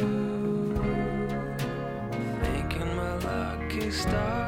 [2.43, 4.48] Thanking my lucky stars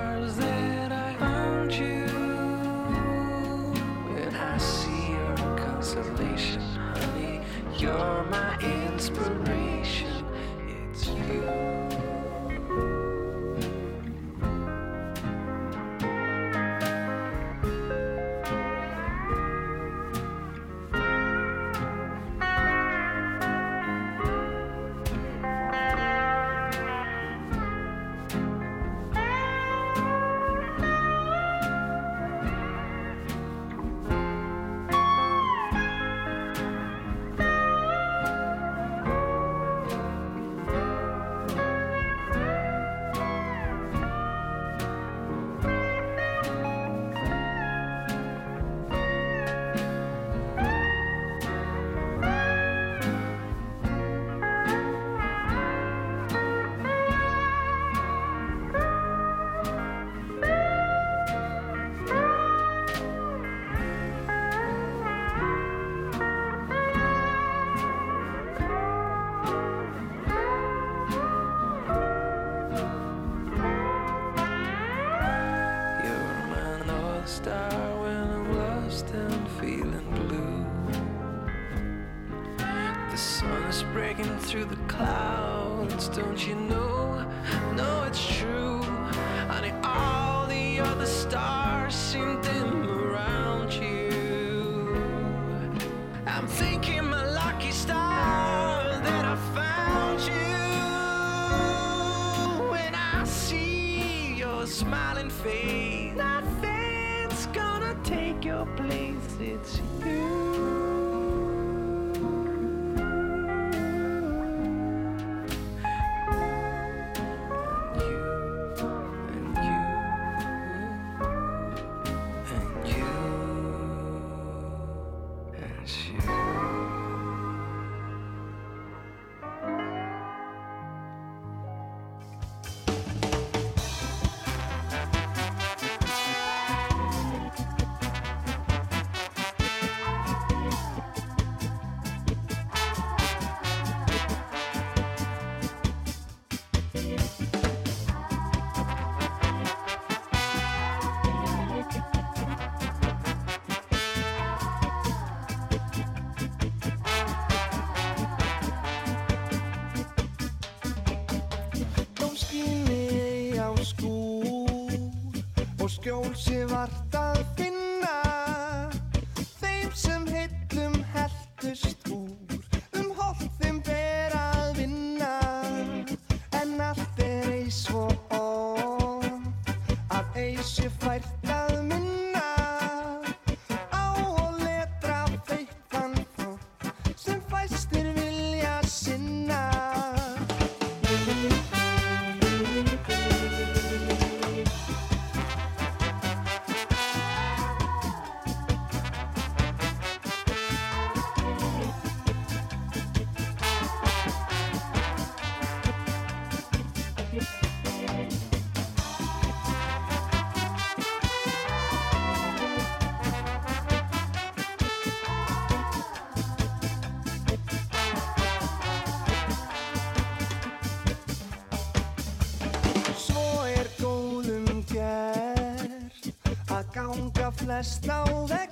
[227.70, 228.18] til að slá
[228.50, 228.69] vekk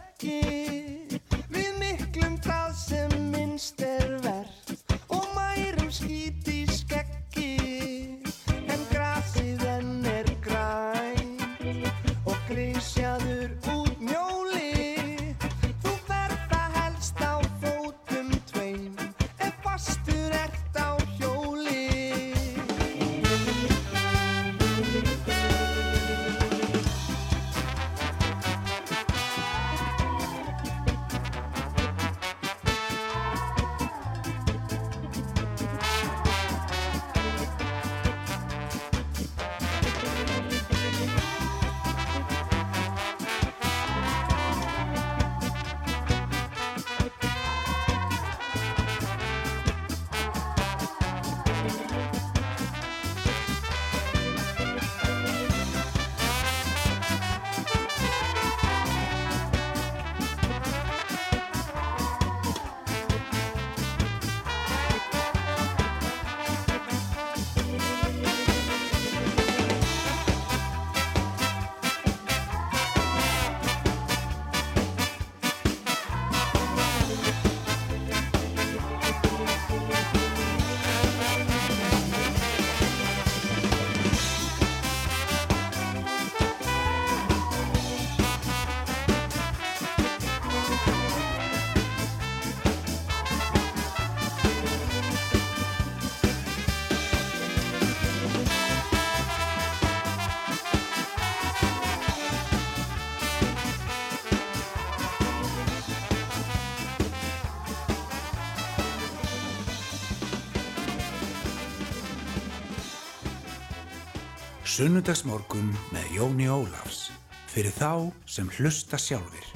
[114.79, 117.09] Sunnudagsmorgum með Jóni Ólafs
[117.51, 119.49] fyrir þá sem hlusta sjálfur.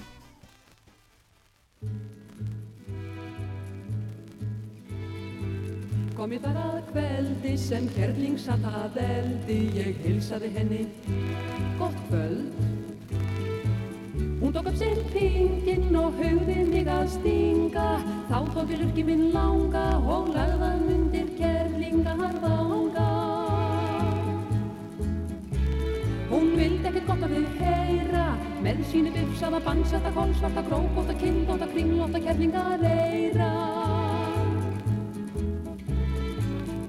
[6.17, 10.83] Kom ég þar að kveldi sem gerling satt að eldi, ég hilsaði henni,
[11.79, 12.59] gott kvöld.
[14.43, 17.87] Hún tók upp sér pingin og haugði mig að stinga,
[18.27, 19.87] þá tók ég lurki minn langa,
[28.93, 33.53] Með sínu bifsaða, bansetta, kólsvarta, krókóta, kindóta, kringlóta, kerlinga reyra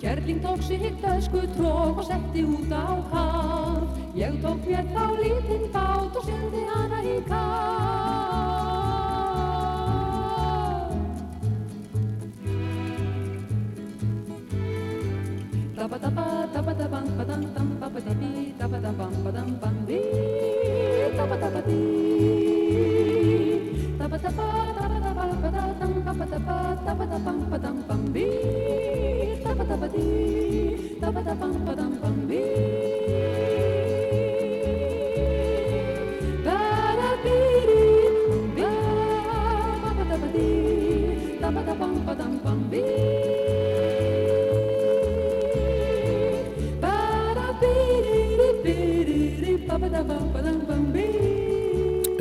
[0.01, 3.87] Kerling tók sig tösku trók og setti út á haf
[4.19, 7.63] Ég tók mér þá lítinn bát og sendi hana í kaf
[15.79, 19.23] Dabba-dabba, dabba-dabbam, badam-dam, babba-dabbi, dabba-dabbam, badam-bam, bi, dabba-dabba-di.
[19.23, 19.72] Dabba-dabba, dabba-dabba, badam, babba-dabba,
[21.25, 21.93] Bye.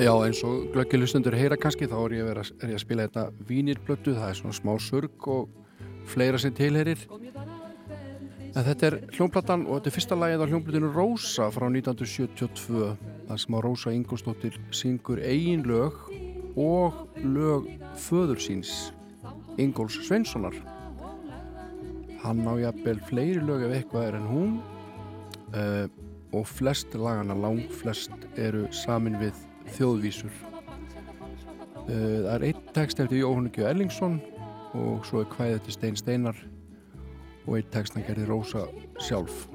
[0.03, 3.23] Já, eins og glöggilustundur heyra kannski, þá er ég vera, er ég að spila þetta
[3.47, 5.53] vínirblötu, það er svona smá surg og
[6.11, 7.05] fleira sem tilherir.
[8.51, 12.89] En þetta er hljómplatan og þetta er fyrsta lagið á hljómplutinu Rósa frá 1972,
[13.29, 16.01] þar sem á Rósa Ingolstóttir syngur eigin lög
[16.59, 17.71] og lög
[18.09, 18.91] föður síns,
[19.55, 20.59] Ingols Sveinssonar.
[22.25, 24.59] Hann á jafnvel fleiri lög ef eitthvað er en hún
[25.55, 25.87] uh,
[26.35, 29.39] og flest lagana, lang flest, eru samin við
[29.79, 30.35] þjóðvísur.
[31.83, 34.21] Uh, það er einn text eftir Jóhann Gjö Ellingsson
[34.79, 36.39] og svo er kvæðið til Stein Steinar
[37.47, 38.69] og einn text hann gerði Rósa
[39.03, 39.49] sjálf.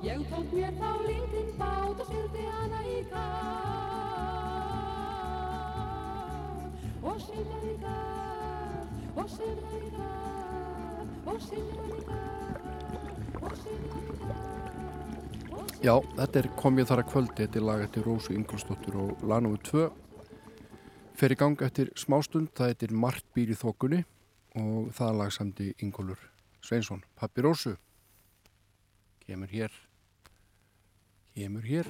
[0.00, 3.50] Ég tók mér þá lítinn bát og syldi hana í kaf
[7.04, 14.18] Og syldi í kaf Og syldi í kaf Og syldi í kaf Og syldi í
[14.22, 14.49] kaf
[15.80, 19.22] Já, þetta er Kom ég þar að kvöldi, þetta er lag eftir Rósu Ingolsdóttur og
[19.24, 19.56] nr.
[19.64, 19.86] 2
[21.16, 24.02] fer í gang eftir smástund, það heitir Mart býr í þokunni
[24.60, 26.20] og það lag samdi Ingólfur
[26.60, 27.72] Sveinsson, pappi Rósu
[29.24, 29.72] kemur hér
[31.34, 31.88] kemur hér.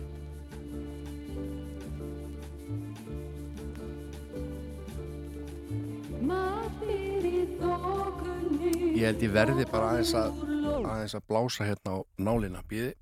[8.90, 10.42] Í Ég held ég verði bara aðeins að
[10.84, 12.60] aðeins að blása hérna á nálina.
[12.68, 12.92] Býði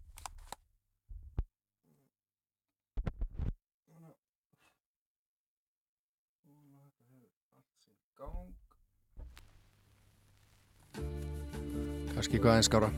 [12.19, 12.91] kannski eitthvað aðeins skára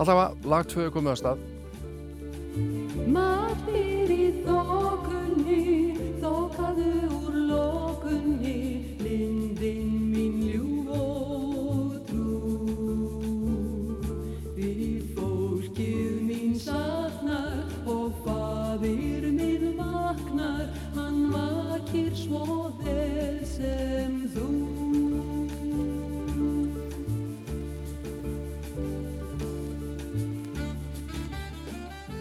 [0.00, 1.42] Alltaf að lag 2 er komið á stað.
[3.12, 5.58] Maður í þokunni
[6.22, 6.86] Þokaðu
[7.18, 8.56] úr lokunni
[9.02, 12.38] Lindin mín ljúf og trú.
[14.56, 24.91] Því fólkið mín saknar Og faðir minn vaknar Hann vakir svo vel sem þú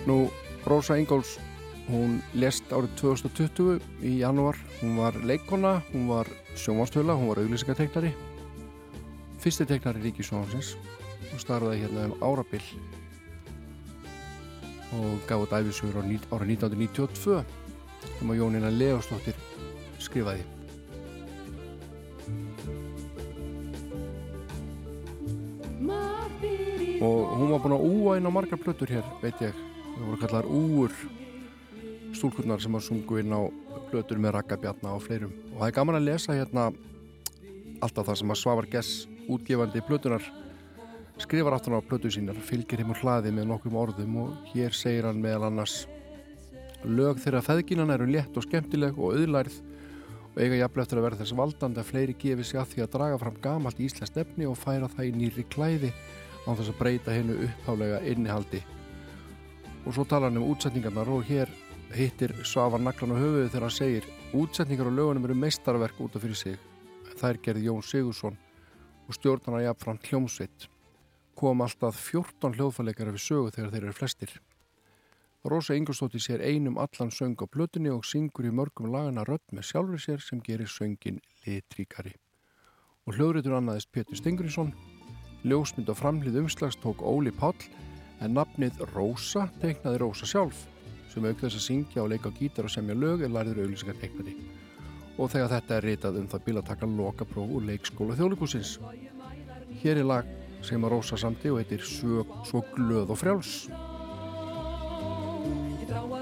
[0.06, 0.32] Nú,
[0.66, 1.38] Rósa Ingóls,
[1.86, 4.58] hún lest árið 2020 í janúar.
[4.82, 8.14] Hún var leikona, hún var sjónvástöla, hún var auglýsingateiknari.
[9.42, 10.76] Fyrsti teiknari Ríkisjónvansins
[11.32, 12.66] og starfaði hérna um árabil
[14.98, 17.44] og gaf út æfisugur árið 1992
[18.20, 19.38] sem að Jónina Leostóttir
[20.02, 20.46] skrifaði.
[27.02, 29.71] Og hún var búin að úa inn á margar plötur hér, veit ég.
[30.02, 30.94] Það voru kallar úr
[32.18, 33.46] stúlkurnar sem að sungu inn á
[33.92, 35.36] plötur með rakkabjarna og fleirum.
[35.52, 36.64] Og það er gaman að lesa hérna
[37.86, 40.26] alltaf það sem að Svavar Gess, útgefandi plötunar,
[41.22, 45.06] skrifar aftan á plötu sínar, fylgir heim úr hlaði með nokkrum orðum og hér segir
[45.06, 45.84] hann meðal annars
[46.82, 49.62] Lög þeirra feðginan eru létt og skemmtileg og auðlærið
[50.32, 52.94] og eiga jafnlega eftir að vera þess valdandi að fleiri gefi sig að því að
[52.98, 57.14] draga fram gamalt íslensk nefni og færa það í nýri klæði á þess að breyta
[57.14, 58.66] hennu upphálega innihaldi
[59.86, 61.50] og svo tala hann um útsetningarnar og hér
[61.96, 66.24] hittir Svavar naglan á höfuðu þegar hann segir útsetningar á lögunum eru meistarverk út af
[66.24, 66.60] fyrir sig.
[67.18, 68.38] Þær gerði Jón Sigursson
[69.08, 70.70] og stjórnana jafnframt hljómsveit.
[71.36, 74.32] Kom alltaf 14 hljóðfæleikar við sögu þegar þeir eru flestir.
[75.44, 79.72] Rósa Ingolstóttir sér einum allan söng á plötunni og syngur í mörgum lagana rödd með
[79.72, 81.18] sjálfur sér sem gerir söngin
[81.48, 82.14] litríkari.
[83.10, 84.76] Og hljóðritur annaðist Pétur Stengurinsson
[85.42, 87.58] ljósmynd og framhlið umslags tók Óli Páll
[88.22, 90.66] en nafnið Rósa teiknaði Rósa sjálf
[91.12, 93.98] sem auk þess að syngja og leika á gítar og semja lög er lærður auglýsingar
[94.00, 94.38] teiknari.
[95.20, 98.78] Og þegar þetta er ritað um það bíl að taka lokapróf úr leikskóla þjóðlíkusins
[99.82, 100.28] Hér er lag
[100.62, 103.54] sem að Rósa samti og heitir Svo, svo glöð og frjáls.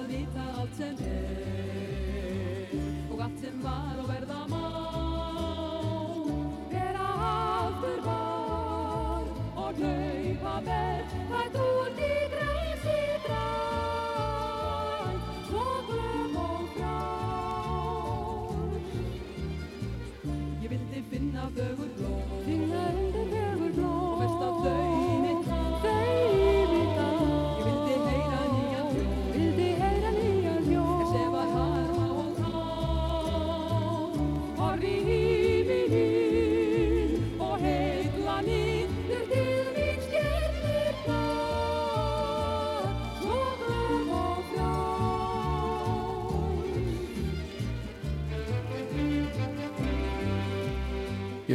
[0.10, 2.72] Vita allt sem er
[3.12, 4.64] og allt sem var og verða má.
[6.72, 8.19] Vera aftur var
[9.70, 13.79] og hlaupa vel rætt út í græs í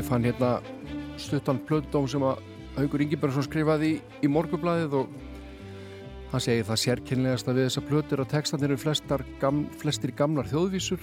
[0.05, 0.59] Ég fann hérna
[1.17, 2.43] stuttan plöddóm sem að
[2.75, 5.15] Haugur Ingibergsson skrifaði í, í morgublaðið og
[6.29, 11.01] hann segir það sérkynlegasta við þessa plötur að textanir eru gam, flestir gamlar þjóðvísur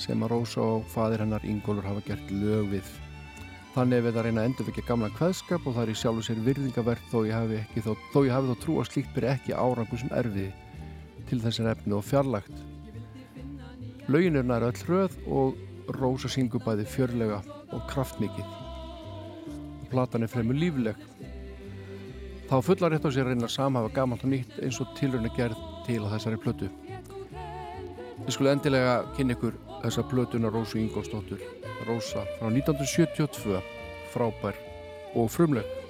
[0.00, 2.88] sem að Rósa og fadir hennar Ingólfur hafa gert lög við.
[3.74, 7.06] Þannig við að reyna að endurvekja gamla kveðskap og það er í sjálfu sér virðingavert
[7.12, 10.00] þó ég hafi, ekki, þó, þó ég hafi þó trú að slíkt byrja ekki árangu
[10.00, 10.50] sem erfiði
[11.28, 12.64] til þessar efni og fjarlagt.
[14.08, 18.48] Lögin er öll röð og Rósa syngur bæði fjörlega og kraftmikið.
[19.92, 20.96] Platan er fremur lífleg.
[22.48, 25.36] Þá fullar rétt á sér reyna að samhafa gamalt og nýtt eins og tilröðin er
[25.36, 26.70] gerð til að þessari plötu.
[28.22, 31.40] Við skulum endilega kynna ykkur þessa plötuna Rósu Ingolstóttur.
[31.88, 33.62] Rósa frá 1972,
[34.12, 34.58] frábær
[35.18, 35.81] og frumleg.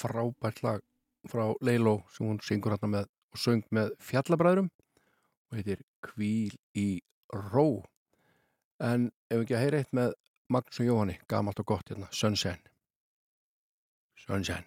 [0.00, 0.84] frábært lag
[1.28, 4.70] frá Leilo sem hún syngur hérna með og söng með fjallabræðurum
[5.50, 6.88] og heitir Kvíl í
[7.52, 7.84] ró.
[8.80, 10.14] En ef ekki að heyra eitt með
[10.50, 12.62] Magnús og Jóhanni, gamalt og gott hérna, Sunshine.
[14.18, 14.66] Sunshine.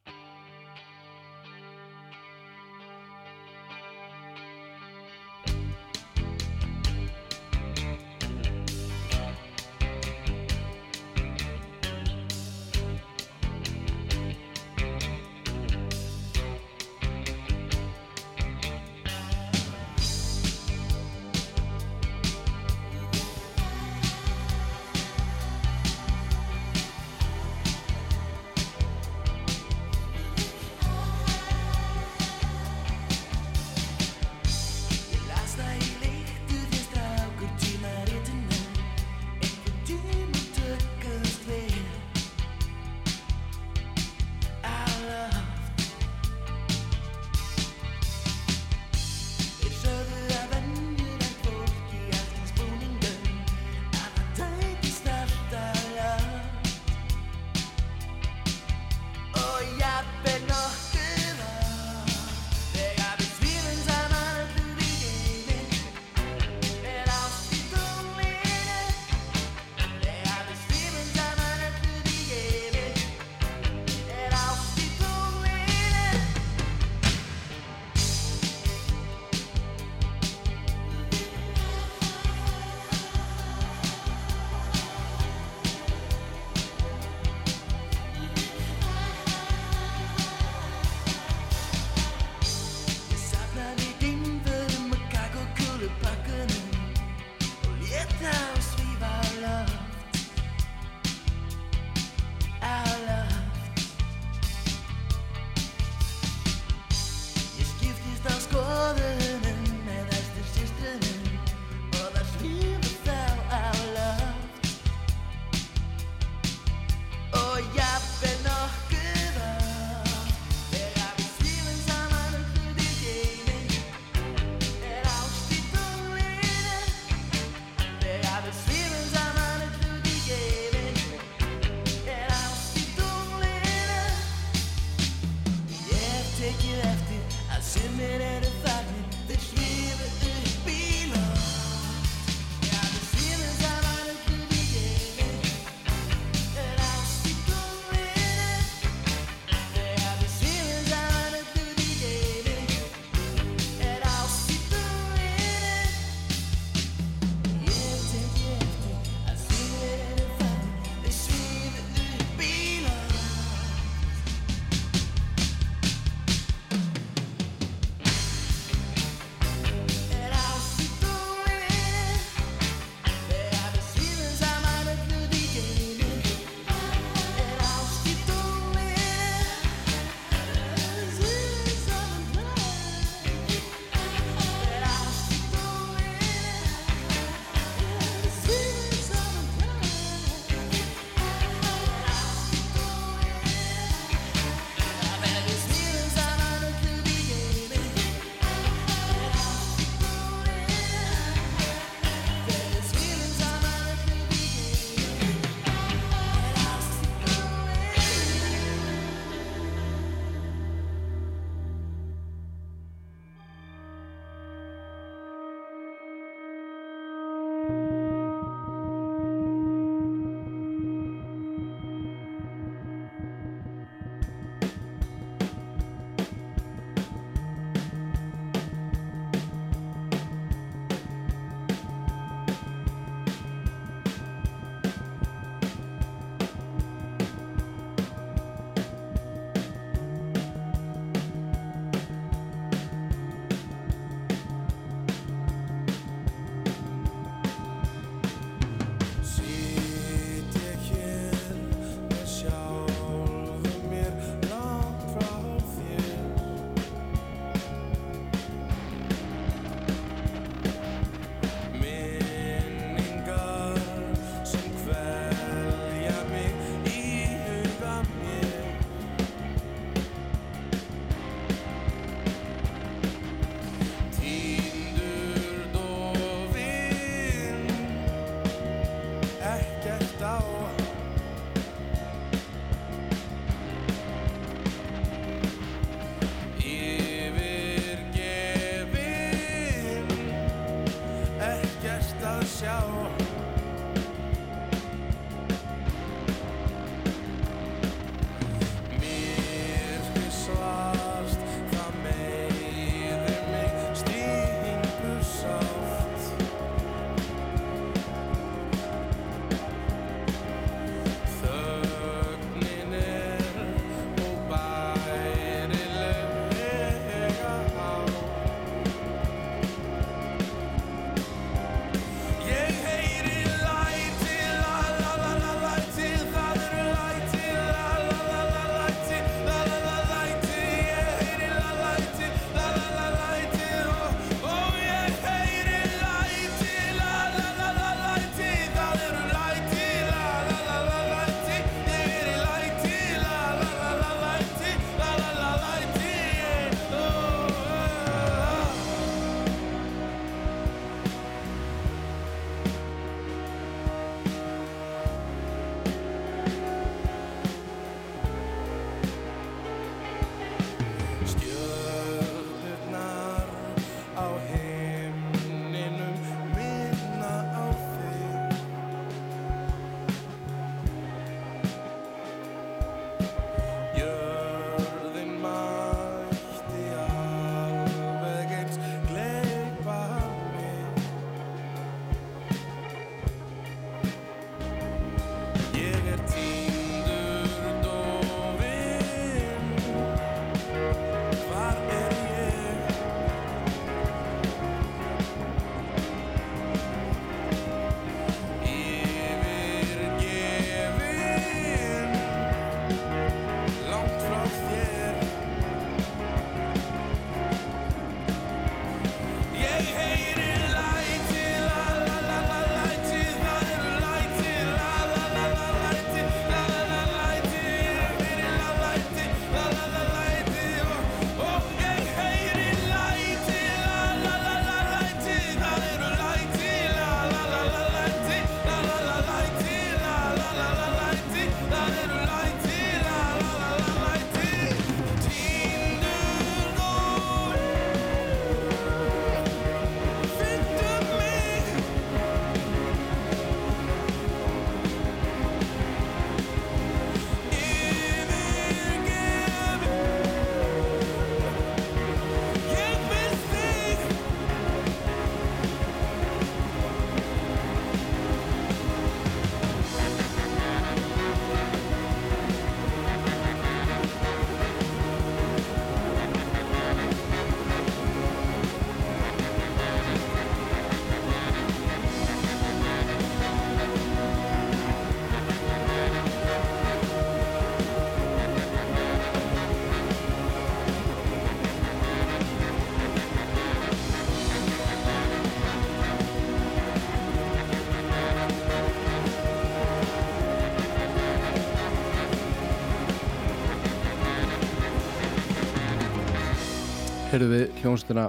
[497.31, 498.25] Herðu við hljónstina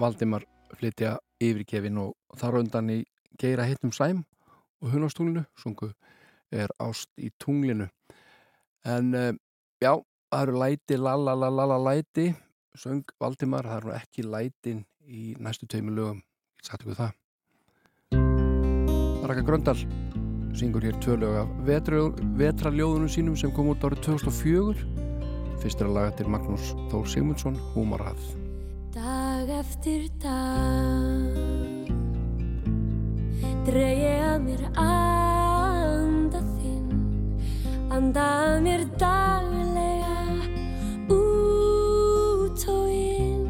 [0.00, 0.42] Valdimar
[0.74, 2.96] flytja yfirgefin og þar undan í
[3.38, 4.24] geira hittum sæm
[4.82, 5.92] og hunastúlinu sungu
[6.50, 7.86] er ást í tunglinu.
[8.82, 9.30] En uh,
[9.78, 9.92] já,
[10.34, 12.32] það eru læti lalalala læti
[12.74, 16.18] söng Valdimar, það eru ekki lætin í næstu tveimur lögum.
[16.66, 17.14] Sagt ykkur það.
[19.22, 19.78] Raka Gröndal
[20.58, 21.54] syngur hér tvö lög af
[22.42, 24.91] vetraljóðunum sínum sem kom út árið 2004
[25.62, 28.22] fyrst er að laga til Magnús Þór Sigmundsson Húmarað
[28.96, 31.36] Dag eftir dag
[33.62, 36.90] Dreg ég að mér anda þinn
[37.94, 40.16] Anda að mér daglega
[41.12, 43.46] Út og inn.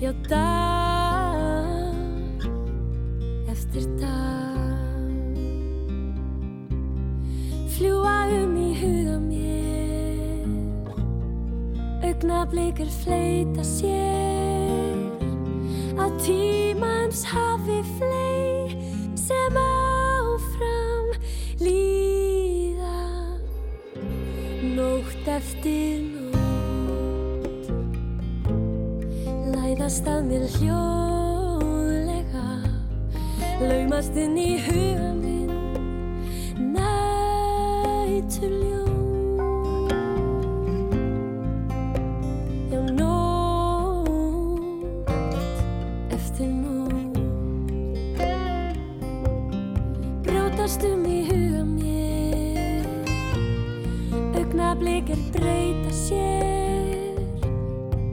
[0.00, 1.96] Já, dag
[3.52, 4.36] eftir dag
[7.76, 8.45] Fljúa um í
[8.86, 10.46] huga mér.
[12.02, 14.94] Augnablikar fleita sér.
[15.98, 18.76] Á tímans hafi flei
[19.14, 21.06] Sem áfram
[21.58, 23.00] líða.
[24.76, 26.36] Nótt eftir nótt
[29.54, 32.48] Læðast að mér hljóðlega.
[33.66, 35.26] Laumast inn í huga minn
[36.56, 37.05] Næturljón
[55.32, 57.18] breyta sér.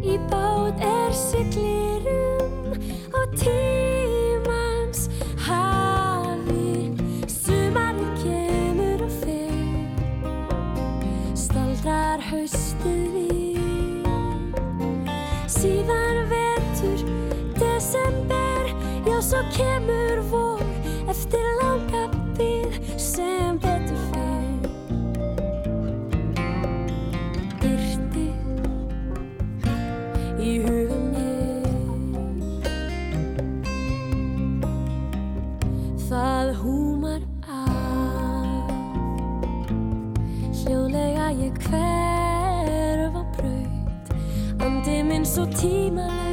[0.03, 2.73] Í bát er siglir um
[3.13, 3.82] og tímans
[19.33, 20.61] svo kemur vor
[21.09, 22.03] Eftir langa
[22.37, 24.45] bíð sem betur fer.
[27.61, 28.27] Byrti
[30.37, 31.65] í huga mér.
[36.05, 38.69] Það húmar af
[40.61, 44.13] Hljóðlega ég hverf á braut.
[44.61, 46.32] Andi minn svo tímalaus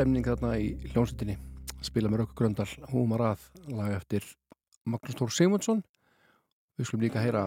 [0.00, 1.34] stemning þarna í hljómsveitinni.
[1.84, 4.24] Spila með Rökk Gröndal, Húmar að lag eftir
[4.88, 5.82] Magnús Tór Sigmundsson.
[6.80, 7.42] Við skulum líka heyra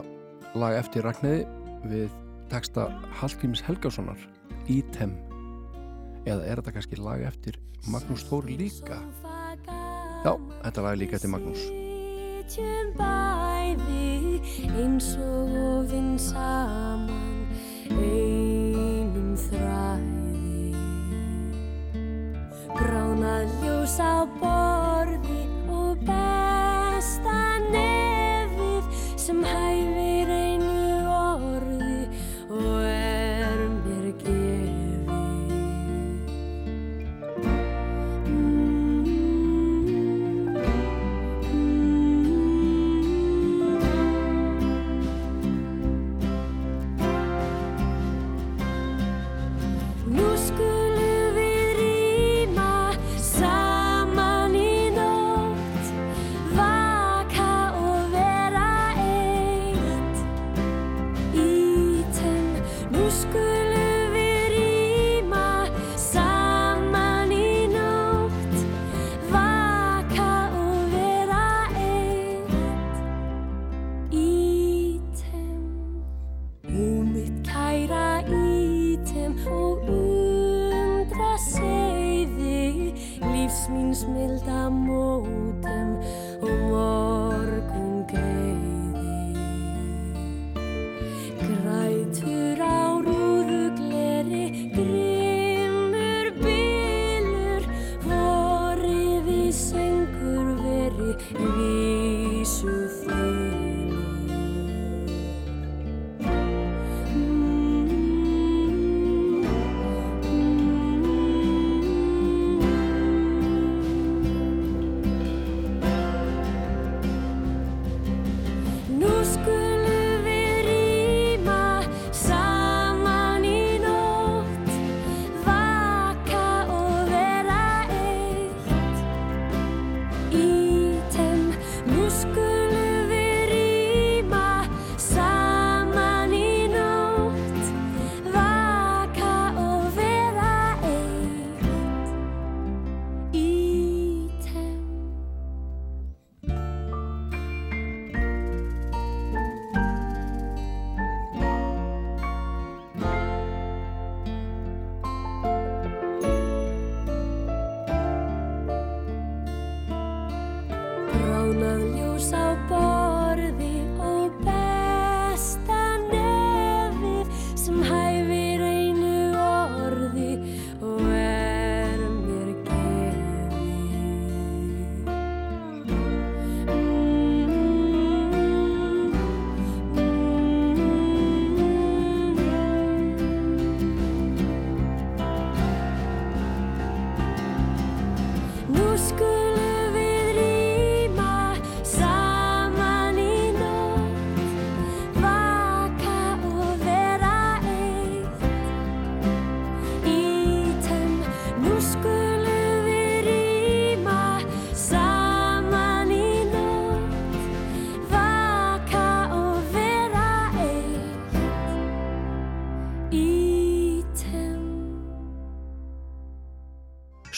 [0.53, 1.47] lag eftir Ragnæði
[1.89, 2.13] við
[2.53, 2.85] texta
[3.17, 4.21] Hallgríms Helgarssonar
[4.69, 5.17] Ítem.
[6.30, 7.57] Eða er þetta kannski lag eftir
[7.89, 9.01] Magnús Tór líka?
[10.21, 11.65] Já, þetta lag er líka eftir Magnús.
[12.43, 17.47] Ítjum bæði eins og ofinn saman
[17.97, 20.22] einum þræð
[22.73, 27.37] Bráðnað ljús á borði og besta
[27.69, 28.89] nefið
[29.19, 29.82] sem hæg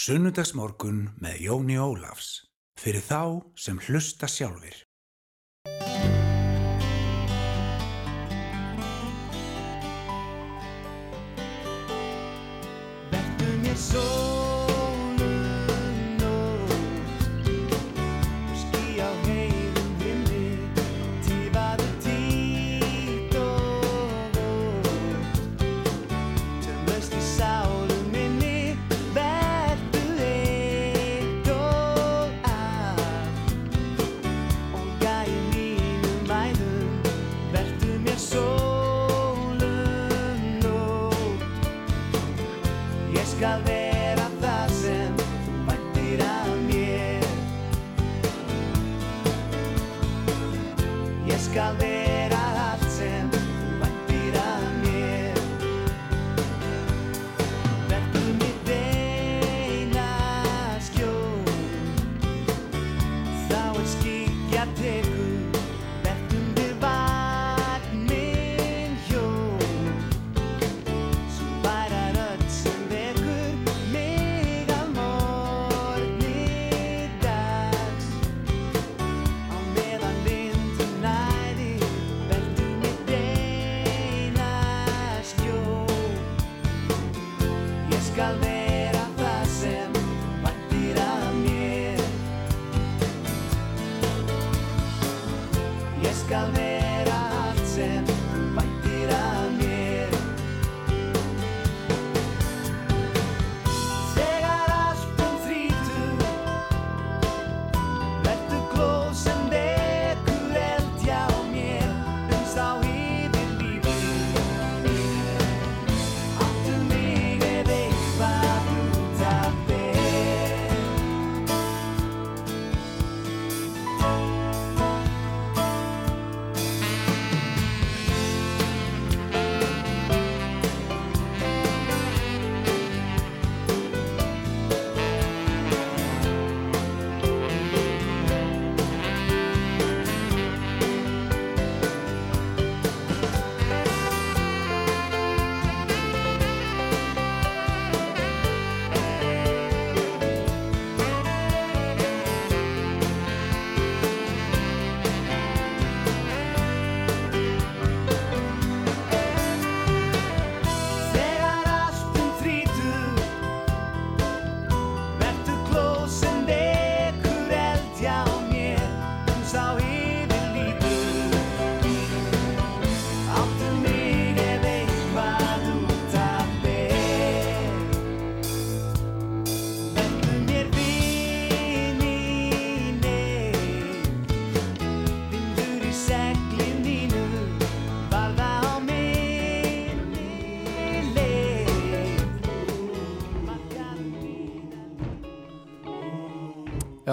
[0.05, 2.43] Sunnudagsmorgun með Jóni Ólafs.
[2.77, 4.75] Fyrir þá sem hlusta sjálfur.
[13.15, 14.34] Verður mér svo
[51.55, 51.94] fiscal de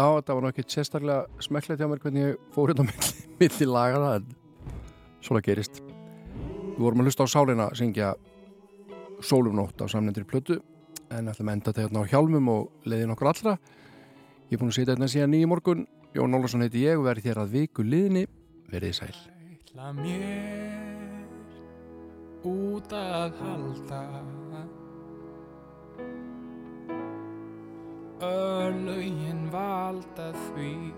[0.03, 3.67] Já, þetta var nú ekki sérstaklega smekklegt hjá mér hvernig ég fór hérna milli, milli
[3.69, 4.25] lagana en
[5.23, 5.79] svona gerist.
[5.79, 8.09] Við vorum að hlusta á Sálina að syngja
[9.23, 10.59] Sólumnótt á samnendri plötu
[11.15, 13.55] en ætlum að enda þetta hérna á hjálmum og leiðin okkur allra.
[14.51, 15.87] Ég er búin að sitja hérna síðan nýjum morgun.
[16.17, 18.27] Jón Ólarsson heiti ég og verði hér að viku liðinni.
[18.73, 19.15] Verðið sæl.
[19.55, 21.29] ætla mér
[22.43, 24.03] út að halda
[28.23, 30.93] Örlögin valda því.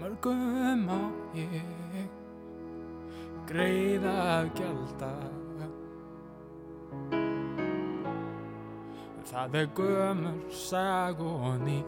[0.00, 1.02] Mörgum á
[1.34, 2.10] ég
[3.48, 5.14] greiða gjalda.
[9.24, 11.80] Það er gömur sag og ný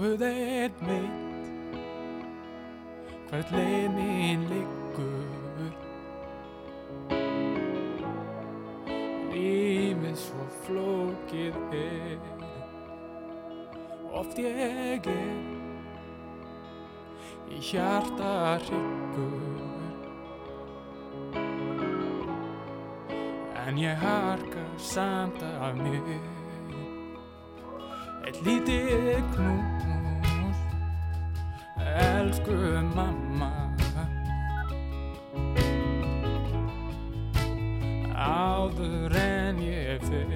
[0.00, 1.48] Guð eitt mitt
[3.28, 5.39] hvert leið mín liggur
[9.40, 12.24] Lífið svo flókið er.
[14.20, 15.06] Oft ég er
[17.48, 19.62] í hjarta hryggur.
[23.62, 26.12] En ég harka samt af mér.
[28.26, 30.60] Eitt lítið knús.
[31.80, 32.60] Elsku
[32.92, 33.69] mamma
[38.20, 40.34] Áður en ég fer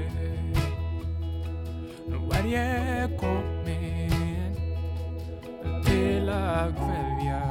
[2.09, 4.57] Nú er ég komin
[5.85, 7.43] Til að kveðja.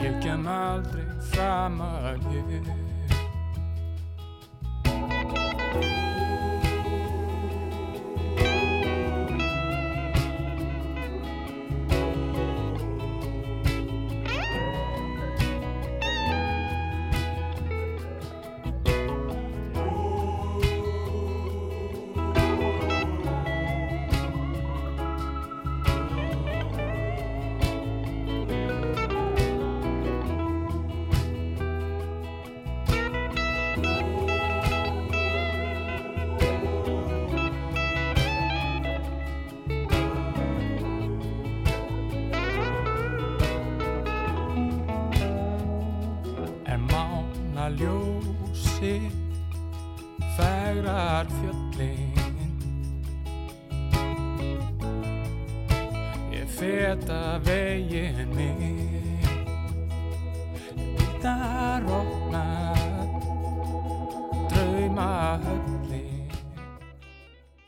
[0.00, 2.79] Ég kem aldrei fram að ég